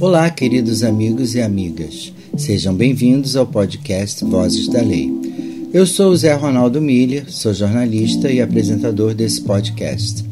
Olá, 0.00 0.28
queridos 0.28 0.82
amigos 0.82 1.36
e 1.36 1.40
amigas. 1.40 2.12
Sejam 2.36 2.74
bem-vindos 2.74 3.36
ao 3.36 3.46
podcast 3.46 4.24
Vozes 4.24 4.66
da 4.66 4.82
Lei. 4.82 5.08
Eu 5.72 5.86
sou 5.86 6.10
o 6.10 6.16
Zé 6.16 6.34
Ronaldo 6.34 6.80
Miller, 6.80 7.30
sou 7.30 7.54
jornalista 7.54 8.28
e 8.28 8.40
apresentador 8.40 9.14
desse 9.14 9.40
podcast. 9.42 10.24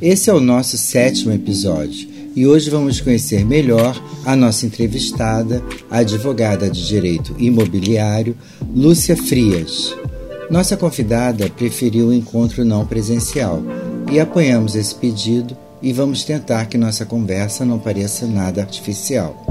Esse 0.00 0.30
é 0.30 0.32
o 0.32 0.38
nosso 0.38 0.78
sétimo 0.78 1.32
episódio 1.32 2.08
e 2.36 2.46
hoje 2.46 2.70
vamos 2.70 3.00
conhecer 3.00 3.44
melhor 3.44 4.00
a 4.24 4.36
nossa 4.36 4.64
entrevistada, 4.64 5.60
a 5.90 5.98
advogada 5.98 6.70
de 6.70 6.86
direito 6.86 7.34
imobiliário, 7.36 8.36
Lúcia 8.72 9.16
Frias. 9.16 9.92
Nossa 10.48 10.76
convidada 10.76 11.50
preferiu 11.50 12.08
o 12.08 12.14
encontro 12.14 12.64
não 12.64 12.86
presencial 12.86 13.60
e 14.10 14.20
apoiamos 14.20 14.76
esse 14.76 14.94
pedido 14.94 15.56
e 15.82 15.92
vamos 15.92 16.24
tentar 16.24 16.66
que 16.66 16.78
nossa 16.78 17.04
conversa 17.06 17.64
não 17.64 17.78
pareça 17.78 18.26
nada 18.26 18.60
artificial. 18.60 19.46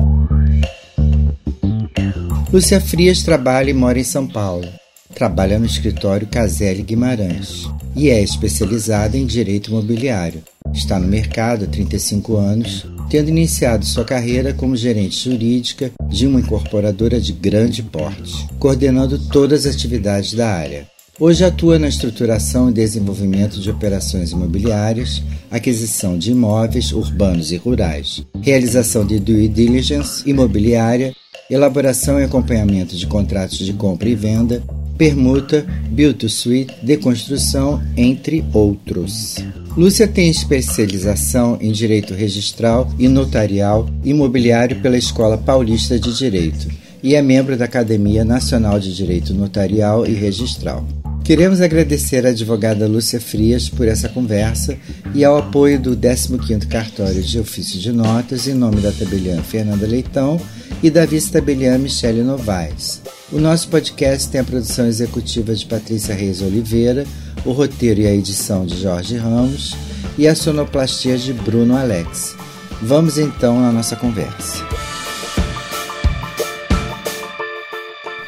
Lúcia 2.51 2.81
Frias 2.81 3.21
trabalha 3.21 3.69
e 3.69 3.73
mora 3.73 3.99
em 3.99 4.03
São 4.03 4.27
Paulo. 4.27 4.67
Trabalha 5.13 5.59
no 5.59 5.65
escritório 5.65 6.27
Caselli 6.27 6.81
Guimarães 6.81 7.67
e 7.95 8.09
é 8.09 8.21
especializada 8.21 9.17
em 9.17 9.25
direito 9.25 9.71
imobiliário. 9.71 10.43
Está 10.73 10.99
no 10.99 11.07
mercado 11.07 11.65
há 11.65 11.67
35 11.67 12.37
anos, 12.37 12.85
tendo 13.09 13.29
iniciado 13.29 13.85
sua 13.85 14.05
carreira 14.05 14.53
como 14.53 14.75
gerente 14.75 15.29
jurídica 15.29 15.91
de 16.07 16.27
uma 16.27 16.39
incorporadora 16.39 17.19
de 17.19 17.33
grande 17.33 17.81
porte, 17.83 18.47
coordenando 18.59 19.17
todas 19.17 19.65
as 19.65 19.75
atividades 19.75 20.33
da 20.33 20.47
área. 20.47 20.87
Hoje 21.21 21.43
atua 21.43 21.77
na 21.77 21.89
estruturação 21.89 22.69
e 22.69 22.73
desenvolvimento 22.73 23.59
de 23.59 23.69
operações 23.69 24.31
imobiliárias, 24.31 25.21
aquisição 25.51 26.17
de 26.17 26.31
imóveis 26.31 26.93
urbanos 26.93 27.51
e 27.51 27.57
rurais, 27.57 28.25
realização 28.41 29.05
de 29.05 29.19
due 29.19 29.49
diligence 29.49 30.23
imobiliária, 30.25 31.13
elaboração 31.51 32.21
e 32.21 32.23
acompanhamento 32.23 32.95
de 32.95 33.05
contratos 33.05 33.57
de 33.57 33.73
compra 33.73 34.07
e 34.07 34.15
venda, 34.15 34.63
permuta, 34.97 35.65
build 35.89 36.19
to 36.19 36.29
suite, 36.29 36.73
deconstrução, 36.81 37.83
entre 37.97 38.45
outros. 38.53 39.35
Lúcia 39.75 40.07
tem 40.07 40.29
especialização 40.29 41.57
em 41.59 41.73
direito 41.73 42.13
registral 42.13 42.89
e 42.97 43.09
notarial 43.09 43.89
imobiliário 44.05 44.79
pela 44.79 44.97
Escola 44.97 45.37
Paulista 45.37 45.99
de 45.99 46.17
Direito 46.17 46.69
e 47.03 47.13
é 47.15 47.21
membro 47.21 47.57
da 47.57 47.65
Academia 47.65 48.23
Nacional 48.23 48.79
de 48.79 48.95
Direito 48.95 49.33
Notarial 49.33 50.05
e 50.05 50.13
Registral. 50.13 50.85
Queremos 51.29 51.61
agradecer 51.61 52.25
à 52.25 52.29
advogada 52.29 52.87
Lúcia 52.87 53.21
Frias 53.21 53.69
por 53.69 53.87
essa 53.87 54.09
conversa 54.09 54.75
e 55.13 55.23
ao 55.23 55.37
apoio 55.37 55.79
do 55.79 55.95
15º 55.95 56.67
Cartório 56.67 57.21
de 57.21 57.39
Ofício 57.39 57.79
de 57.79 57.91
Notas 57.91 58.47
em 58.47 58.55
nome 58.55 58.81
da 58.81 58.91
tabeliã 58.91 59.39
Fernanda 59.43 59.85
Leitão 59.85 60.41
e 60.81 60.89
da 60.89 61.05
vice-tabeliã 61.05 61.77
Michele 61.77 62.23
Novaes. 62.23 63.03
O 63.31 63.37
nosso 63.37 63.69
podcast 63.69 64.27
tem 64.27 64.41
a 64.41 64.43
produção 64.43 64.87
executiva 64.87 65.53
de 65.53 65.67
Patrícia 65.67 66.15
Reis 66.15 66.41
Oliveira, 66.41 67.05
o 67.45 67.51
roteiro 67.51 68.01
e 68.01 68.07
a 68.07 68.11
edição 68.11 68.65
de 68.65 68.81
Jorge 68.81 69.15
Ramos 69.15 69.75
e 70.17 70.27
a 70.27 70.33
sonoplastia 70.33 71.15
de 71.15 71.31
Bruno 71.31 71.77
Alex. 71.77 72.35
Vamos 72.81 73.19
então 73.19 73.63
à 73.63 73.71
nossa 73.71 73.95
conversa. 73.95 74.67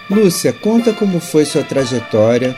Lúcia, 0.08 0.54
conta 0.54 0.94
como 0.94 1.20
foi 1.20 1.46
sua 1.46 1.64
trajetória 1.64 2.56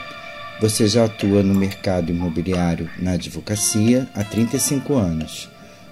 você 0.60 0.88
já 0.88 1.04
atua 1.04 1.42
no 1.42 1.54
mercado 1.54 2.10
imobiliário 2.10 2.88
na 2.98 3.12
advocacia 3.12 4.08
há 4.14 4.22
35 4.22 4.94
anos. 4.94 5.48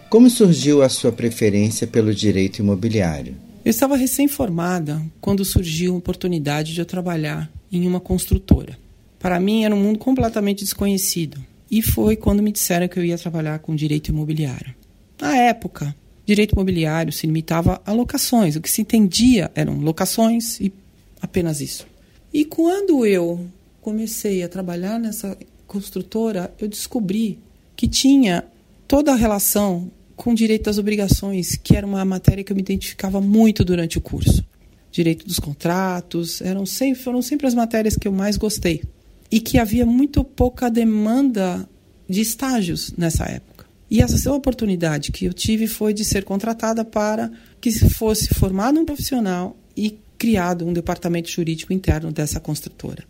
Como 0.09 0.29
surgiu 0.29 0.83
a 0.83 0.89
sua 0.89 1.11
preferência 1.11 1.87
pelo 1.87 2.15
direito 2.15 2.59
imobiliário? 2.59 3.35
Eu 3.65 3.71
estava 3.71 3.97
recém-formada 3.97 5.03
quando 5.21 5.45
surgiu 5.45 5.95
a 5.95 5.99
oportunidade 5.99 6.75
de 6.75 6.81
eu 6.81 6.85
trabalhar 6.85 7.51
em 7.71 7.87
uma 7.87 8.01
construtora. 8.01 8.79
Para 9.19 9.41
mim 9.41 9.65
era 9.65 9.75
um 9.75 9.81
mundo 9.81 9.99
completamente 9.99 10.65
desconhecido. 10.65 11.41
E 11.71 11.81
foi 11.81 12.17
quando 12.17 12.43
me 12.43 12.53
disseram 12.53 12.89
que 12.89 12.99
eu 12.99 13.05
ia 13.05 13.17
trabalhar 13.17 13.59
com 13.61 13.75
direito 13.75 14.09
imobiliário. 14.09 14.75
Na 15.21 15.37
época, 15.37 15.95
direito 16.27 16.53
imobiliário 16.53 17.13
se 17.13 17.27
limitava 17.27 17.81
a 17.87 17.93
locações. 17.93 18.57
O 18.57 18.61
que 18.61 18.71
se 18.71 18.83
entendia 18.83 19.51
eram 19.55 19.79
locações 19.79 20.61
e 20.61 20.73
apenas 21.21 21.61
isso. 21.61 21.87
E 22.35 22.45
quando 22.45 23.07
eu 23.07 23.47
comecei 23.83 24.45
a 24.45 24.49
trabalhar 24.49 24.99
nessa 24.99 25.37
construtora, 25.67 26.55
eu 26.59 26.69
descobri 26.69 27.41
que 27.77 27.89
tinha 27.89 28.45
toda 28.87 29.13
a 29.13 29.17
relação 29.17 29.91
com 30.15 30.33
direito 30.33 30.65
das 30.67 30.79
obrigações, 30.79 31.57
que 31.57 31.77
era 31.77 31.87
uma 31.87 32.05
matéria 32.05 32.45
que 32.45 32.53
eu 32.53 32.57
me 32.57 32.63
identificava 32.63 33.21
muito 33.21 33.65
durante 33.65 33.99
o 33.99 34.01
curso. 34.01 34.45
Direito 34.91 35.27
dos 35.27 35.41
contratos, 35.41 36.41
eram 36.41 36.65
sempre, 36.65 37.03
foram 37.03 37.21
sempre 37.21 37.47
as 37.47 37.55
matérias 37.55 37.97
que 37.97 38.07
eu 38.07 38.13
mais 38.13 38.37
gostei. 38.37 38.83
E 39.31 39.41
que 39.41 39.59
havia 39.59 39.85
muito 39.85 40.23
pouca 40.23 40.71
demanda 40.71 41.69
de 42.09 42.21
estágios 42.21 42.93
nessa 42.97 43.25
época. 43.25 43.67
E 43.91 44.01
essa 44.01 44.33
oportunidade 44.33 45.11
que 45.11 45.25
eu 45.25 45.33
tive 45.33 45.67
foi 45.67 45.93
de 45.93 46.05
ser 46.05 46.25
contratada 46.25 46.85
para 46.85 47.33
que 47.61 47.73
fosse 47.91 48.33
formado 48.33 48.79
um 48.79 48.85
profissional 48.85 49.57
e 49.77 49.99
criado 50.17 50.67
um 50.67 50.73
departamento 50.73 51.29
jurídico 51.29 51.73
interno 51.73 52.13
dessa 52.13 52.39
construtora. 52.39 53.05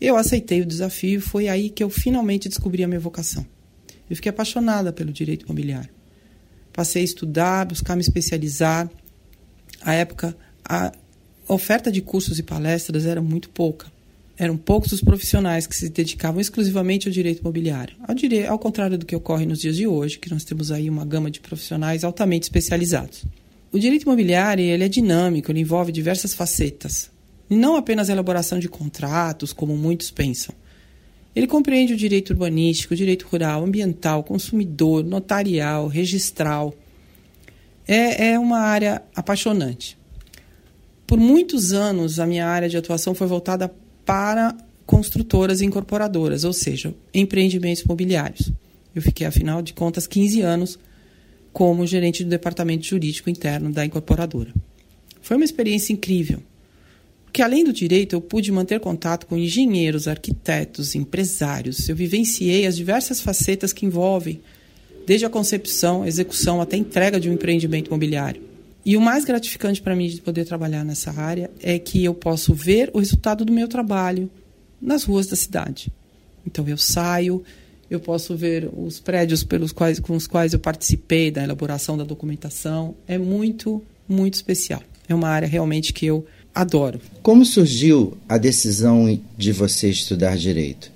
Eu 0.00 0.16
aceitei 0.16 0.60
o 0.60 0.66
desafio, 0.66 1.20
foi 1.20 1.48
aí 1.48 1.70
que 1.70 1.82
eu 1.82 1.88
finalmente 1.88 2.48
descobri 2.48 2.84
a 2.84 2.88
minha 2.88 3.00
vocação. 3.00 3.46
Eu 4.08 4.16
fiquei 4.16 4.30
apaixonada 4.30 4.92
pelo 4.92 5.12
direito 5.12 5.44
imobiliário. 5.44 5.90
Passei 6.72 7.02
a 7.02 7.04
estudar, 7.04 7.66
buscar 7.66 7.96
me 7.96 8.02
especializar. 8.02 8.90
A 9.80 9.94
época, 9.94 10.36
a 10.64 10.92
oferta 11.48 11.90
de 11.90 12.02
cursos 12.02 12.38
e 12.38 12.42
palestras 12.42 13.06
era 13.06 13.22
muito 13.22 13.48
pouca. 13.48 13.90
Eram 14.38 14.56
poucos 14.56 14.92
os 14.92 15.00
profissionais 15.00 15.66
que 15.66 15.74
se 15.74 15.88
dedicavam 15.88 16.40
exclusivamente 16.40 17.08
ao 17.08 17.12
direito 17.12 17.40
imobiliário. 17.40 17.96
Ao, 18.06 18.14
dire... 18.14 18.46
ao 18.46 18.58
contrário 18.58 18.98
do 18.98 19.06
que 19.06 19.16
ocorre 19.16 19.46
nos 19.46 19.60
dias 19.60 19.76
de 19.76 19.86
hoje, 19.86 20.18
que 20.18 20.30
nós 20.30 20.44
temos 20.44 20.70
aí 20.70 20.90
uma 20.90 21.06
gama 21.06 21.30
de 21.30 21.40
profissionais 21.40 22.04
altamente 22.04 22.44
especializados. 22.44 23.24
O 23.72 23.78
direito 23.78 24.02
imobiliário 24.02 24.62
ele 24.62 24.84
é 24.84 24.88
dinâmico, 24.88 25.50
ele 25.50 25.60
envolve 25.60 25.90
diversas 25.90 26.34
facetas. 26.34 27.10
Não 27.48 27.76
apenas 27.76 28.10
a 28.10 28.12
elaboração 28.12 28.58
de 28.58 28.68
contratos, 28.68 29.52
como 29.52 29.76
muitos 29.76 30.10
pensam. 30.10 30.54
Ele 31.34 31.46
compreende 31.46 31.92
o 31.92 31.96
direito 31.96 32.30
urbanístico, 32.30 32.94
o 32.94 32.96
direito 32.96 33.26
rural, 33.30 33.62
ambiental, 33.62 34.24
consumidor, 34.24 35.04
notarial, 35.04 35.86
registral. 35.86 36.74
É, 37.86 38.28
é 38.28 38.38
uma 38.38 38.58
área 38.58 39.02
apaixonante. 39.14 39.98
Por 41.06 41.18
muitos 41.18 41.72
anos, 41.72 42.18
a 42.18 42.26
minha 42.26 42.46
área 42.46 42.68
de 42.68 42.76
atuação 42.76 43.14
foi 43.14 43.26
voltada 43.26 43.72
para 44.04 44.56
construtoras 44.84 45.60
e 45.60 45.66
incorporadoras, 45.66 46.42
ou 46.42 46.52
seja, 46.52 46.94
empreendimentos 47.12 47.82
imobiliários. 47.82 48.50
Eu 48.94 49.02
fiquei, 49.02 49.26
afinal 49.26 49.60
de 49.60 49.72
contas, 49.74 50.06
15 50.06 50.40
anos 50.40 50.78
como 51.52 51.86
gerente 51.86 52.24
do 52.24 52.30
departamento 52.30 52.86
jurídico 52.86 53.30
interno 53.30 53.70
da 53.70 53.84
incorporadora. 53.84 54.52
Foi 55.20 55.36
uma 55.36 55.44
experiência 55.44 55.92
incrível 55.92 56.42
que 57.36 57.42
além 57.42 57.64
do 57.64 57.70
direito 57.70 58.16
eu 58.16 58.20
pude 58.22 58.50
manter 58.50 58.80
contato 58.80 59.26
com 59.26 59.36
engenheiros, 59.36 60.08
arquitetos, 60.08 60.94
empresários. 60.94 61.86
Eu 61.86 61.94
vivenciei 61.94 62.66
as 62.66 62.74
diversas 62.74 63.20
facetas 63.20 63.74
que 63.74 63.84
envolvem, 63.84 64.40
desde 65.06 65.26
a 65.26 65.28
concepção, 65.28 66.06
execução 66.06 66.62
até 66.62 66.76
a 66.76 66.78
entrega 66.78 67.20
de 67.20 67.28
um 67.28 67.34
empreendimento 67.34 67.88
imobiliário. 67.88 68.40
E 68.86 68.96
o 68.96 69.02
mais 69.02 69.26
gratificante 69.26 69.82
para 69.82 69.94
mim 69.94 70.08
de 70.08 70.22
poder 70.22 70.46
trabalhar 70.46 70.82
nessa 70.82 71.10
área 71.10 71.50
é 71.62 71.78
que 71.78 72.02
eu 72.02 72.14
posso 72.14 72.54
ver 72.54 72.88
o 72.94 73.00
resultado 73.00 73.44
do 73.44 73.52
meu 73.52 73.68
trabalho 73.68 74.30
nas 74.80 75.04
ruas 75.04 75.26
da 75.26 75.36
cidade. 75.36 75.92
Então 76.46 76.66
eu 76.66 76.78
saio, 76.78 77.44
eu 77.90 78.00
posso 78.00 78.34
ver 78.34 78.66
os 78.74 78.98
prédios 78.98 79.44
pelos 79.44 79.72
quais, 79.72 80.00
com 80.00 80.16
os 80.16 80.26
quais 80.26 80.54
eu 80.54 80.58
participei 80.58 81.30
da 81.30 81.44
elaboração 81.44 81.98
da 81.98 82.04
documentação. 82.04 82.94
É 83.06 83.18
muito, 83.18 83.84
muito 84.08 84.32
especial. 84.32 84.82
É 85.06 85.14
uma 85.14 85.28
área 85.28 85.46
realmente 85.46 85.92
que 85.92 86.06
eu 86.06 86.24
adoro. 86.56 86.98
Como 87.22 87.44
surgiu 87.44 88.16
a 88.26 88.38
decisão 88.38 89.20
de 89.36 89.52
você 89.52 89.90
estudar 89.90 90.38
direito? 90.38 90.90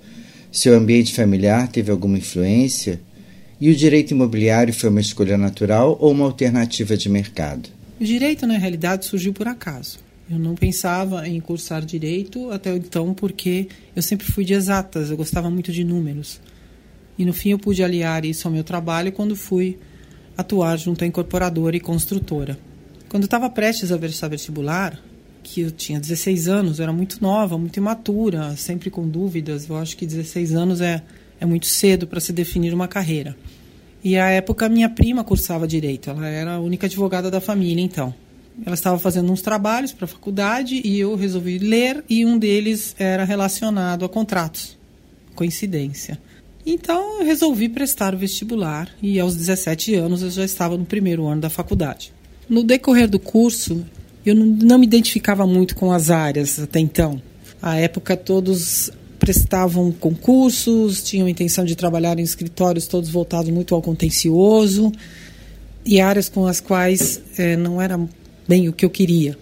Seu 0.51 0.75
ambiente 0.75 1.13
familiar 1.13 1.67
teve 1.67 1.91
alguma 1.91 2.17
influência? 2.17 2.99
E 3.59 3.69
o 3.69 3.75
direito 3.75 4.09
imobiliário 4.11 4.73
foi 4.73 4.89
uma 4.89 4.99
escolha 4.99 5.37
natural 5.37 5.95
ou 6.01 6.11
uma 6.11 6.25
alternativa 6.25 6.97
de 6.97 7.07
mercado? 7.07 7.69
O 7.99 8.03
direito, 8.03 8.47
na 8.47 8.57
realidade, 8.57 9.05
surgiu 9.05 9.31
por 9.31 9.47
acaso. 9.47 9.99
Eu 10.27 10.39
não 10.39 10.55
pensava 10.55 11.27
em 11.27 11.39
cursar 11.39 11.85
direito 11.85 12.49
até 12.49 12.75
então 12.75 13.13
porque 13.13 13.67
eu 13.95 14.01
sempre 14.01 14.25
fui 14.25 14.43
de 14.43 14.55
exatas, 14.55 15.11
eu 15.11 15.17
gostava 15.17 15.49
muito 15.51 15.71
de 15.71 15.83
números. 15.83 16.41
E 17.19 17.23
no 17.23 17.33
fim 17.33 17.49
eu 17.51 17.59
pude 17.59 17.83
aliar 17.83 18.25
isso 18.25 18.47
ao 18.47 18.53
meu 18.53 18.63
trabalho 18.63 19.11
quando 19.11 19.35
fui 19.35 19.77
atuar 20.35 20.75
junto 20.77 21.03
à 21.03 21.07
incorporadora 21.07 21.77
e 21.77 21.79
construtora. 21.79 22.57
Quando 23.09 23.25
estava 23.25 23.49
prestes 23.49 23.91
a 23.91 23.97
versar 23.97 24.29
vestibular, 24.29 24.99
que 25.41 25.61
eu 25.61 25.71
tinha 25.71 25.99
16 25.99 26.47
anos, 26.47 26.79
eu 26.79 26.83
era 26.83 26.93
muito 26.93 27.21
nova, 27.21 27.57
muito 27.57 27.77
imatura, 27.77 28.55
sempre 28.55 28.89
com 28.89 29.07
dúvidas. 29.07 29.67
Eu 29.67 29.77
acho 29.77 29.97
que 29.97 30.05
16 30.05 30.53
anos 30.53 30.81
é, 30.81 31.01
é 31.39 31.45
muito 31.45 31.65
cedo 31.65 32.07
para 32.07 32.19
se 32.19 32.31
definir 32.31 32.73
uma 32.73 32.87
carreira. 32.87 33.35
E 34.03 34.17
à 34.17 34.29
época 34.29 34.67
minha 34.67 34.89
prima 34.89 35.23
cursava 35.23 35.67
direito, 35.67 36.09
ela 36.09 36.27
era 36.27 36.55
a 36.55 36.59
única 36.59 36.87
advogada 36.87 37.29
da 37.29 37.39
família, 37.39 37.83
então. 37.83 38.13
Ela 38.65 38.73
estava 38.73 38.99
fazendo 38.99 39.31
uns 39.31 39.41
trabalhos 39.41 39.93
para 39.93 40.05
a 40.05 40.07
faculdade 40.07 40.81
e 40.83 40.99
eu 40.99 41.15
resolvi 41.15 41.57
ler 41.57 42.03
e 42.09 42.25
um 42.25 42.37
deles 42.37 42.95
era 42.99 43.23
relacionado 43.23 44.03
a 44.03 44.09
contratos. 44.09 44.77
Coincidência. 45.35 46.19
Então 46.65 47.19
eu 47.19 47.25
resolvi 47.25 47.69
prestar 47.69 48.13
o 48.13 48.17
vestibular 48.17 48.89
e 49.01 49.19
aos 49.19 49.35
17 49.35 49.95
anos 49.95 50.21
eu 50.21 50.29
já 50.29 50.45
estava 50.45 50.77
no 50.77 50.85
primeiro 50.85 51.25
ano 51.27 51.41
da 51.41 51.49
faculdade. 51.49 52.13
No 52.47 52.63
decorrer 52.63 53.09
do 53.09 53.19
curso, 53.19 53.85
eu 54.25 54.35
não, 54.35 54.77
me 54.77 54.85
identificava 54.85 55.45
muito 55.47 55.75
com 55.75 55.91
as 55.91 56.09
áreas 56.09 56.59
até 56.59 56.79
então. 56.79 57.21
À 57.61 57.77
época 57.77 58.15
todos 58.15 58.91
prestavam 59.19 59.91
concursos, 59.91 61.03
tinham 61.03 61.29
intenção 61.29 61.63
de 61.63 61.75
trabalhar 61.75 62.17
em 62.19 62.23
escritórios 62.23 62.87
todos 62.87 63.09
voltados 63.09 63.51
muito 63.51 63.75
ao 63.75 63.81
contencioso 63.81 64.91
e 65.85 65.99
áreas 65.99 66.27
com 66.27 66.47
as 66.47 66.59
quais 66.59 67.21
é, 67.37 67.55
não 67.55 67.81
era 67.81 67.99
bem 68.47 68.67
o 68.67 68.73
que 68.73 68.85
eu 68.85 68.89
queria. 68.89 69.37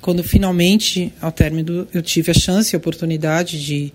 Quando 0.00 0.22
finalmente, 0.22 1.12
ao 1.20 1.32
término, 1.32 1.88
eu 1.92 2.02
tive 2.02 2.30
a 2.30 2.34
chance 2.34 2.74
e 2.74 2.76
a 2.76 2.78
oportunidade 2.78 3.64
de 3.64 3.92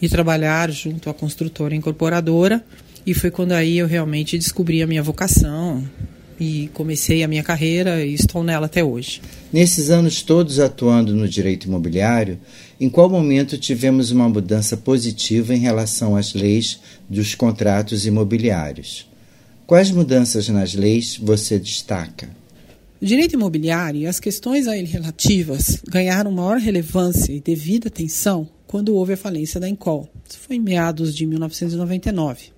e 0.00 0.08
trabalhar 0.08 0.70
junto 0.70 1.08
à 1.08 1.14
construtora 1.14 1.74
incorporadora. 1.74 2.62
E 3.06 3.14
foi 3.14 3.30
quando 3.30 3.52
aí 3.52 3.78
eu 3.78 3.86
realmente 3.86 4.36
descobri 4.36 4.82
a 4.82 4.86
minha 4.86 5.02
vocação 5.02 5.82
e 6.38 6.68
comecei 6.74 7.22
a 7.22 7.28
minha 7.28 7.42
carreira 7.42 8.04
e 8.04 8.14
estou 8.14 8.42
nela 8.42 8.66
até 8.66 8.82
hoje. 8.82 9.20
Nesses 9.52 9.90
anos 9.90 10.22
todos 10.22 10.58
atuando 10.58 11.14
no 11.14 11.28
direito 11.28 11.66
imobiliário, 11.66 12.38
em 12.80 12.88
qual 12.88 13.08
momento 13.08 13.58
tivemos 13.58 14.10
uma 14.10 14.28
mudança 14.28 14.76
positiva 14.76 15.54
em 15.54 15.58
relação 15.58 16.16
às 16.16 16.34
leis 16.34 16.80
dos 17.08 17.34
contratos 17.34 18.06
imobiliários? 18.06 19.08
Quais 19.66 19.90
mudanças 19.90 20.48
nas 20.48 20.74
leis 20.74 21.16
você 21.16 21.58
destaca? 21.58 22.28
O 23.00 23.06
direito 23.06 23.34
imobiliário 23.34 24.00
e 24.00 24.06
as 24.06 24.18
questões 24.18 24.66
a 24.66 24.76
ele 24.76 24.88
relativas 24.88 25.82
ganharam 25.88 26.32
maior 26.32 26.58
relevância 26.58 27.32
e 27.32 27.40
devida 27.40 27.88
atenção 27.88 28.48
quando 28.66 28.94
houve 28.94 29.12
a 29.12 29.16
falência 29.16 29.60
da 29.60 29.68
Encol. 29.68 30.08
Isso 30.28 30.38
foi 30.38 30.56
em 30.56 30.60
meados 30.60 31.14
de 31.14 31.26
1999. 31.26 32.53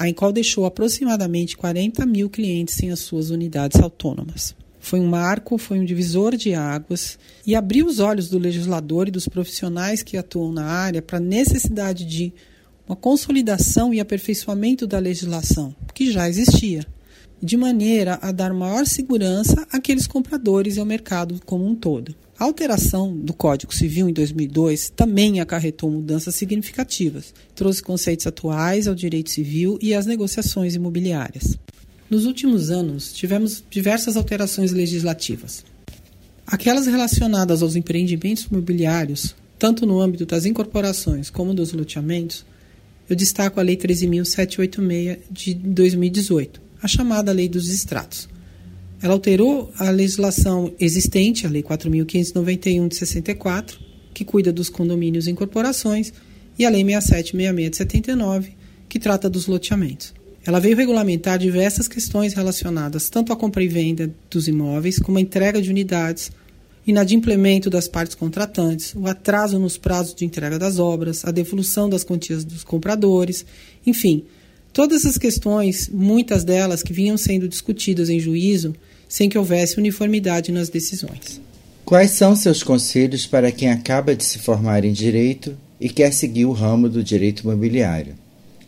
A 0.00 0.08
Encol 0.08 0.32
deixou 0.32 0.64
aproximadamente 0.64 1.58
40 1.58 2.06
mil 2.06 2.30
clientes 2.30 2.74
sem 2.74 2.90
as 2.90 3.00
suas 3.00 3.28
unidades 3.28 3.78
autônomas. 3.78 4.56
Foi 4.78 4.98
um 4.98 5.06
marco, 5.06 5.58
foi 5.58 5.78
um 5.78 5.84
divisor 5.84 6.36
de 6.36 6.54
águas 6.54 7.18
e 7.46 7.54
abriu 7.54 7.84
os 7.84 7.98
olhos 7.98 8.30
do 8.30 8.38
legislador 8.38 9.08
e 9.08 9.10
dos 9.10 9.28
profissionais 9.28 10.02
que 10.02 10.16
atuam 10.16 10.52
na 10.52 10.64
área 10.64 11.02
para 11.02 11.18
a 11.18 11.20
necessidade 11.20 12.06
de 12.06 12.32
uma 12.88 12.96
consolidação 12.96 13.92
e 13.92 14.00
aperfeiçoamento 14.00 14.86
da 14.86 14.98
legislação, 14.98 15.76
que 15.92 16.10
já 16.10 16.26
existia, 16.26 16.82
de 17.42 17.58
maneira 17.58 18.18
a 18.22 18.32
dar 18.32 18.54
maior 18.54 18.86
segurança 18.86 19.66
àqueles 19.70 20.06
compradores 20.06 20.78
e 20.78 20.80
ao 20.80 20.86
mercado 20.86 21.38
como 21.44 21.66
um 21.66 21.74
todo. 21.74 22.14
A 22.40 22.44
alteração 22.44 23.14
do 23.14 23.34
Código 23.34 23.74
Civil 23.74 24.08
em 24.08 24.14
2002 24.14 24.88
também 24.88 25.40
acarretou 25.40 25.90
mudanças 25.90 26.34
significativas, 26.34 27.34
trouxe 27.54 27.82
conceitos 27.82 28.26
atuais 28.26 28.88
ao 28.88 28.94
direito 28.94 29.28
civil 29.28 29.78
e 29.78 29.92
às 29.92 30.06
negociações 30.06 30.74
imobiliárias. 30.74 31.58
Nos 32.08 32.24
últimos 32.24 32.70
anos, 32.70 33.12
tivemos 33.12 33.62
diversas 33.68 34.16
alterações 34.16 34.72
legislativas. 34.72 35.62
Aquelas 36.46 36.86
relacionadas 36.86 37.62
aos 37.62 37.76
empreendimentos 37.76 38.44
imobiliários, 38.44 39.36
tanto 39.58 39.84
no 39.84 40.00
âmbito 40.00 40.24
das 40.24 40.46
incorporações 40.46 41.28
como 41.28 41.52
dos 41.52 41.74
loteamentos, 41.74 42.46
eu 43.06 43.14
destaco 43.14 43.60
a 43.60 43.62
Lei 43.62 43.76
13.786 43.76 45.18
de 45.30 45.52
2018, 45.52 46.58
a 46.80 46.88
chamada 46.88 47.32
Lei 47.32 47.50
dos 47.50 47.68
Extratos 47.68 48.30
ela 49.02 49.14
alterou 49.14 49.72
a 49.78 49.90
legislação 49.90 50.72
existente, 50.78 51.46
a 51.46 51.50
Lei 51.50 51.62
4.591 51.62 52.88
de 52.88 52.96
64, 52.96 53.80
que 54.12 54.24
cuida 54.24 54.52
dos 54.52 54.68
condomínios 54.68 55.26
e 55.26 55.30
incorporações, 55.30 56.12
e 56.58 56.66
a 56.66 56.70
Lei 56.70 56.84
6766 56.84 57.70
de 57.70 57.76
79, 57.76 58.52
que 58.88 58.98
trata 58.98 59.30
dos 59.30 59.46
loteamentos. 59.46 60.12
Ela 60.44 60.60
veio 60.60 60.76
regulamentar 60.76 61.38
diversas 61.38 61.86
questões 61.86 62.34
relacionadas 62.34 63.08
tanto 63.08 63.32
à 63.32 63.36
compra 63.36 63.62
e 63.62 63.68
venda 63.68 64.10
dos 64.30 64.48
imóveis, 64.48 64.98
como 64.98 65.18
à 65.18 65.20
entrega 65.20 65.60
de 65.60 65.70
unidades, 65.70 66.30
inadimplemento 66.86 67.70
das 67.70 67.88
partes 67.88 68.14
contratantes, 68.14 68.94
o 68.94 69.06
atraso 69.06 69.58
nos 69.58 69.78
prazos 69.78 70.14
de 70.14 70.24
entrega 70.24 70.58
das 70.58 70.78
obras, 70.78 71.24
a 71.24 71.30
devolução 71.30 71.88
das 71.88 72.04
quantias 72.04 72.44
dos 72.44 72.64
compradores, 72.64 73.44
enfim, 73.86 74.24
todas 74.72 75.04
essas 75.04 75.18
questões, 75.18 75.88
muitas 75.88 76.42
delas 76.42 76.82
que 76.82 76.92
vinham 76.92 77.16
sendo 77.16 77.48
discutidas 77.48 78.08
em 78.08 78.18
juízo, 78.18 78.74
sem 79.10 79.28
que 79.28 79.36
houvesse 79.36 79.76
uniformidade 79.76 80.52
nas 80.52 80.68
decisões. 80.68 81.40
Quais 81.84 82.12
são 82.12 82.36
seus 82.36 82.62
conselhos 82.62 83.26
para 83.26 83.50
quem 83.50 83.68
acaba 83.68 84.14
de 84.14 84.24
se 84.24 84.38
formar 84.38 84.84
em 84.84 84.92
direito 84.92 85.58
e 85.80 85.88
quer 85.88 86.12
seguir 86.12 86.44
o 86.44 86.52
ramo 86.52 86.88
do 86.88 87.02
direito 87.02 87.42
imobiliário? 87.42 88.14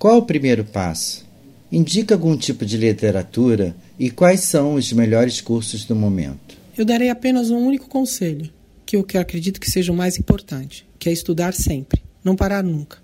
Qual 0.01 0.19
o 0.19 0.27
primeiro 0.27 0.65
passo? 0.65 1.25
Indica 1.71 2.17
algum 2.17 2.37
tipo 2.37 2.67
de 2.67 2.77
literatura 2.77 3.77
e 3.97 4.11
quais 4.11 4.41
são 4.41 4.75
os 4.75 4.93
melhores 4.93 5.41
cursos 5.41 5.85
do 5.85 5.95
momento? 5.95 6.59
Eu 6.77 6.85
darei 6.85 7.09
apenas 7.09 7.49
um 7.49 7.59
único 7.59 7.89
conselho, 7.89 8.51
que 8.85 8.97
eu 8.97 9.05
que 9.05 9.17
acredito 9.17 9.61
que 9.61 9.71
seja 9.71 9.93
o 9.93 9.97
mais 9.97 10.19
importante, 10.19 10.85
que 10.99 11.09
é 11.09 11.13
estudar 11.13 11.55
sempre, 11.55 12.03
não 12.25 12.35
parar 12.35 12.65
nunca. 12.65 12.99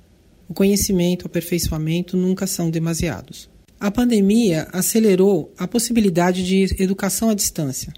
O 0.49 0.55
conhecimento, 0.55 1.23
o 1.23 1.26
aperfeiçoamento 1.26 2.17
nunca 2.17 2.49
são 2.49 2.69
demasiados. 2.69 3.49
A 3.80 3.92
pandemia 3.92 4.66
acelerou 4.72 5.52
a 5.56 5.69
possibilidade 5.69 6.44
de 6.44 6.82
educação 6.82 7.30
à 7.30 7.34
distância. 7.34 7.92